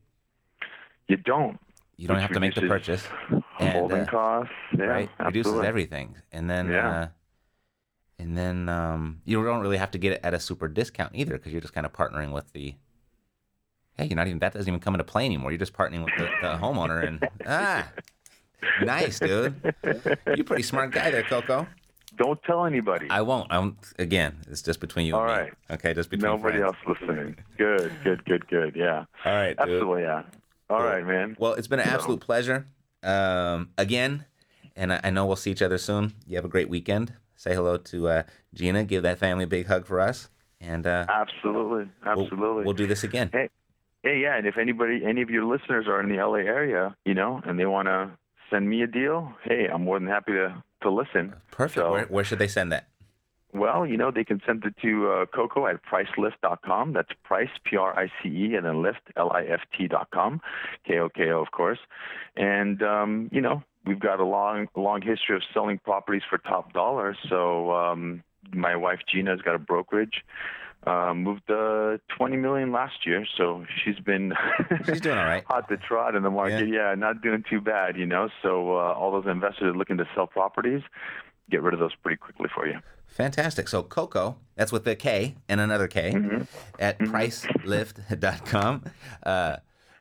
you 1.09 1.17
don't. 1.17 1.59
You 1.97 2.09
don't 2.09 2.17
Which 2.17 2.23
have 2.23 2.33
to 2.33 2.41
make 2.41 2.55
the 2.55 2.63
purchase. 2.63 3.07
And, 3.61 3.75
holding 3.75 4.03
uh, 4.03 4.11
costs, 4.11 4.53
yeah, 4.77 4.85
right? 4.85 5.11
Reduces 5.19 5.61
everything, 5.61 6.17
and 6.33 6.49
then 6.49 6.71
Yeah. 6.71 6.91
uh, 6.91 7.09
and 8.19 8.37
then 8.37 8.69
um, 8.69 9.21
you 9.25 9.43
don't 9.45 9.61
really 9.61 9.77
have 9.77 9.91
to 9.93 9.99
get 9.99 10.13
it 10.13 10.21
at 10.23 10.33
a 10.33 10.41
super 10.41 10.69
discount 10.69 11.13
either 11.15 11.33
because 11.33 11.53
you're 11.53 11.61
just 11.61 11.75
kind 11.75 11.87
of 11.87 11.93
partnering 11.93 12.33
with 12.33 12.53
the. 12.53 12.75
Hey, 13.99 14.07
you're 14.07 14.17
not 14.17 14.27
even 14.27 14.39
that 14.39 14.55
doesn't 14.55 14.69
even 14.69 14.81
come 14.81 14.95
into 14.95 15.05
play 15.05 15.27
anymore. 15.27 15.51
You're 15.51 15.59
just 15.59 15.75
partnering 15.75 16.03
with 16.03 16.17
the, 16.17 16.31
the 16.41 16.57
homeowner, 16.57 17.07
and 17.07 17.29
ah, 17.47 17.93
nice, 18.81 19.21
dude. 19.21 19.61
You're 19.85 20.41
a 20.41 20.45
pretty 20.45 20.63
smart 20.63 20.93
guy 20.93 21.11
there, 21.11 21.23
Koko. 21.25 21.69
Don't 22.23 22.43
tell 22.45 22.65
anybody. 22.67 23.07
I 23.11 23.21
won't. 23.23 23.51
I 23.51 23.59
won't. 23.59 23.77
Again, 23.99 24.37
it's 24.49 24.63
just 24.63 24.79
between 24.81 25.07
you 25.07 25.17
All 25.17 25.23
and 25.29 25.33
me. 25.33 25.39
right. 25.41 25.53
Okay, 25.73 25.93
just 25.95 26.09
between 26.11 26.31
Nobody 26.31 26.59
friends. 26.59 26.77
else 26.87 26.99
listening. 27.01 27.37
Good, 27.59 27.93
good, 28.05 28.25
good, 28.25 28.47
good. 28.49 28.77
Yeah. 28.77 29.05
All 29.25 29.33
right, 29.33 29.57
dude. 29.57 29.61
Absolutely, 29.61 30.03
yeah. 30.03 30.23
All 30.71 30.79
Cool. 30.79 30.87
right, 30.87 31.05
man. 31.07 31.37
Well, 31.39 31.55
it's 31.55 31.67
been 31.67 31.81
an 31.81 31.87
So- 31.89 31.95
absolute 31.95 32.21
pleasure. 32.21 32.67
Um, 33.03 33.71
again, 33.77 34.25
and 34.77 34.93
I, 34.93 35.01
I 35.05 35.11
know 35.11 35.27
we'll 35.27 35.37
see 35.37 35.51
each 35.51 35.63
other 35.63 35.79
soon. 35.79 36.13
You 36.27 36.37
have 36.37 36.45
a 36.45 36.49
great 36.49 36.69
weekend. 36.69 37.13
Say 37.35 37.55
hello 37.55 37.77
to 37.77 38.09
uh, 38.09 38.23
Gina. 38.55 38.85
Give 38.85 39.03
that 39.03 39.19
family 39.19 39.45
a 39.45 39.49
big 39.49 39.67
hug 39.67 39.85
for 39.87 39.99
us. 39.99 40.29
And 40.61 40.87
uh, 40.87 41.07
Absolutely, 41.09 41.91
we'll- 42.05 42.23
absolutely. 42.23 42.65
we'll, 42.65 42.73
do 42.75 42.87
this 42.87 43.03
again. 43.03 43.31
Hey, 43.33 43.49
hey, 44.05 44.21
yeah, 44.21 44.37
and 44.37 44.47
if 44.47 44.57
anybody, 44.57 45.05
any 45.05 45.23
of 45.23 45.31
your 45.31 45.45
listeners 45.45 45.87
are 45.89 46.01
in 46.01 46.09
the 46.09 46.25
LA 46.25 46.37
area, 46.37 46.95
you 47.05 47.15
know, 47.15 47.41
and 47.45 47.59
they 47.59 47.67
want 47.67 47.89
to 47.89 48.11
send 48.49 48.71
me 48.71 48.83
a 48.83 48.87
deal, 48.87 49.33
hey, 49.43 49.67
I'm 49.73 49.83
more 49.83 49.99
than 49.99 50.07
happy 50.07 50.33
to 50.33 50.63
to 50.83 50.91
listen. 50.91 51.35
Perfect. 51.51 51.85
So, 51.85 51.91
where, 51.93 52.05
where 52.07 52.25
should 52.25 52.39
they 52.39 52.49
send 52.49 52.73
that? 52.73 52.89
well, 53.53 53.87
you 53.87 53.97
know, 53.97 54.11
they 54.11 54.25
can 54.25 54.41
send 54.47 54.65
it 54.65 54.75
to 54.83 55.11
uh, 55.11 55.27
Koko 55.27 55.67
at 55.67 55.81
pricelift.com. 55.85 56.95
That's 56.95 57.11
price, 57.23 57.51
P 57.65 57.77
R 57.77 57.99
I 57.99 58.07
C 58.23 58.29
E, 58.29 58.55
and 58.55 58.65
then 58.65 58.83
lift, 58.83 59.01
L 59.17 59.31
I 59.33 59.43
F 59.43 59.61
T 59.77 59.89
dot 59.89 60.09
com, 60.13 60.41
K 60.87 60.99
O 60.99 61.09
K 61.09 61.31
O, 61.31 61.43
of 61.43 61.51
course. 61.51 61.79
And 62.37 62.83
um, 62.83 63.29
you 63.31 63.41
know, 63.41 63.63
we've 63.85 64.01
got 64.01 64.21
a 64.21 64.25
long, 64.25 64.69
long 64.75 65.03
history 65.03 65.37
of 65.37 65.43
selling 65.53 65.79
properties 65.79 66.23
for 66.29 66.39
top 66.39 66.73
dollar. 66.73 67.15
So 67.29 67.73
um, 67.73 68.23
my 68.53 68.75
wife 68.75 69.01
Gina's 69.11 69.43
got 69.43 69.55
a 69.55 69.59
brokerage. 69.59 70.25
Uh, 70.85 71.15
moved 71.15 71.49
uh, 71.49 71.97
20 72.17 72.37
million 72.39 72.73
last 72.73 73.07
year, 73.07 73.25
so 73.37 73.65
she's 73.85 74.01
been 74.01 74.33
She's 74.85 75.01
doing 75.01 75.17
all 75.17 75.25
right. 75.25 75.45
hot 75.49 75.69
to 75.69 75.77
trot 75.77 76.17
in 76.17 76.25
the 76.25 76.31
market. 76.31 76.69
Yeah. 76.69 76.95
not 76.97 77.23
doing 77.23 77.45
too 77.49 77.61
bad, 77.61 77.97
you 77.97 78.05
know. 78.05 78.29
So 78.43 78.77
uh, 78.77 78.93
all 78.93 79.13
those 79.13 79.31
investors 79.31 79.75
are 79.75 79.79
looking 79.79 79.97
to 79.99 80.09
sell 80.15 80.27
properties, 80.27 80.83
get 81.51 81.63
rid 81.63 81.73
of 81.73 81.79
those 81.81 81.95
pretty 82.03 82.17
quickly 82.17 82.49
for 82.53 82.67
you. 82.67 82.81
Fantastic. 83.07 83.69
So 83.69 83.85
Koko, 83.85 84.39
that's 84.57 84.73
with 84.73 84.85
a 84.89 84.97
K 84.97 85.37
and 85.49 85.61
another 85.61 85.87
K 85.87 86.13
Mm-hmm. 86.15 86.43
at 86.81 86.99
pricelift.com. 86.99 88.85
Uh, 89.25 89.57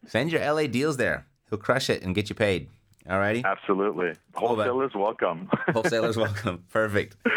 send 0.07 0.31
your 0.31 0.41
LA 0.41 0.67
deals 0.67 0.97
there. 0.97 1.27
He'll 1.49 1.59
crush 1.59 1.89
it 1.89 2.01
and 2.03 2.15
get 2.15 2.29
you 2.29 2.35
paid. 2.35 2.69
All 3.09 3.19
righty. 3.19 3.43
Absolutely, 3.43 4.13
wholesalers 4.35 4.91
welcome. 4.95 5.49
Wholesalers 5.73 6.17
welcome. 6.25 6.63
Perfect. 6.69 7.17
All 7.25 7.31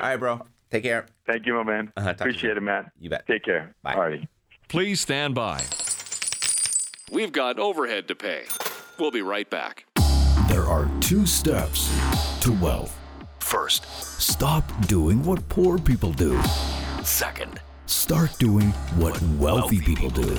right, 0.00 0.16
bro. 0.16 0.42
Take 0.70 0.82
care. 0.82 1.06
Thank 1.26 1.46
you, 1.46 1.54
my 1.54 1.62
man. 1.62 1.92
Uh-huh, 1.96 2.08
talk 2.08 2.18
to 2.18 2.24
you 2.24 2.30
Appreciate 2.30 2.56
it, 2.56 2.60
Matt. 2.60 2.92
You 3.00 3.10
bet. 3.10 3.26
Take 3.26 3.44
care. 3.44 3.74
Bye. 3.82 3.94
All 3.94 4.00
righty. 4.00 4.28
Please 4.68 5.00
stand 5.00 5.34
by. 5.34 5.62
We've 7.10 7.32
got 7.32 7.58
overhead 7.58 8.06
to 8.08 8.14
pay. 8.14 8.44
We'll 8.98 9.10
be 9.10 9.22
right 9.22 9.48
back. 9.48 9.86
There 10.48 10.64
are 10.64 10.90
two 11.00 11.24
steps 11.24 11.88
to 12.40 12.52
wealth. 12.52 12.98
First, 13.40 13.86
stop 14.20 14.64
doing 14.86 15.22
what 15.22 15.48
poor 15.48 15.78
people 15.78 16.12
do. 16.12 16.38
Second, 17.02 17.60
start 17.86 18.30
doing 18.38 18.70
what 18.96 19.20
wealthy 19.38 19.80
people 19.80 20.10
do. 20.10 20.34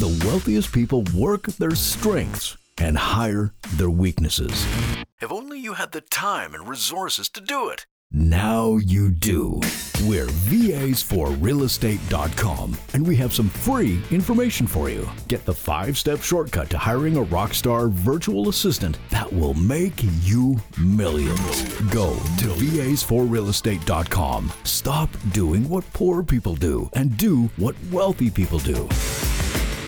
The 0.00 0.20
wealthiest 0.24 0.72
people 0.72 1.04
work 1.14 1.42
their 1.42 1.74
strengths 1.74 2.56
and 2.78 2.96
hire 2.96 3.52
their 3.76 3.90
weaknesses. 3.90 4.66
If 5.20 5.30
only 5.30 5.58
you 5.58 5.74
had 5.74 5.92
the 5.92 6.00
time 6.00 6.54
and 6.54 6.66
resources 6.66 7.28
to 7.30 7.40
do 7.40 7.68
it. 7.68 7.86
Now 8.12 8.76
you 8.76 9.10
do. 9.10 9.58
We're 10.02 10.26
VAs4realestate.com 10.26 12.76
and 12.94 13.06
we 13.06 13.14
have 13.16 13.32
some 13.32 13.48
free 13.48 14.00
information 14.10 14.66
for 14.66 14.90
you. 14.90 15.08
Get 15.28 15.44
the 15.44 15.54
five 15.54 15.96
step 15.98 16.20
shortcut 16.20 16.68
to 16.70 16.78
hiring 16.78 17.16
a 17.16 17.22
rock 17.22 17.54
star 17.54 17.88
virtual 17.88 18.48
assistant 18.48 18.98
that 19.10 19.32
will 19.32 19.54
make 19.54 19.94
you 20.22 20.56
millions. 20.78 21.62
Go 21.90 22.14
to 22.38 22.46
VAs4realestate.com. 22.58 24.52
Stop 24.64 25.10
doing 25.30 25.68
what 25.68 25.90
poor 25.92 26.22
people 26.22 26.54
do 26.56 26.88
and 26.92 27.16
do 27.16 27.44
what 27.56 27.74
wealthy 27.90 28.30
people 28.30 28.58
do. 28.58 28.86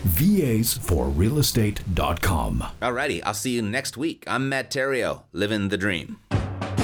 VAs4realestate.com. 0.07 2.63
Alrighty, 2.81 3.21
I'll 3.25 3.33
see 3.33 3.51
you 3.51 3.61
next 3.61 3.97
week. 3.97 4.23
I'm 4.25 4.47
Matt 4.49 4.71
Theriault, 4.71 5.23
living 5.33 5.67
the 5.69 5.77
dream. 5.77 6.17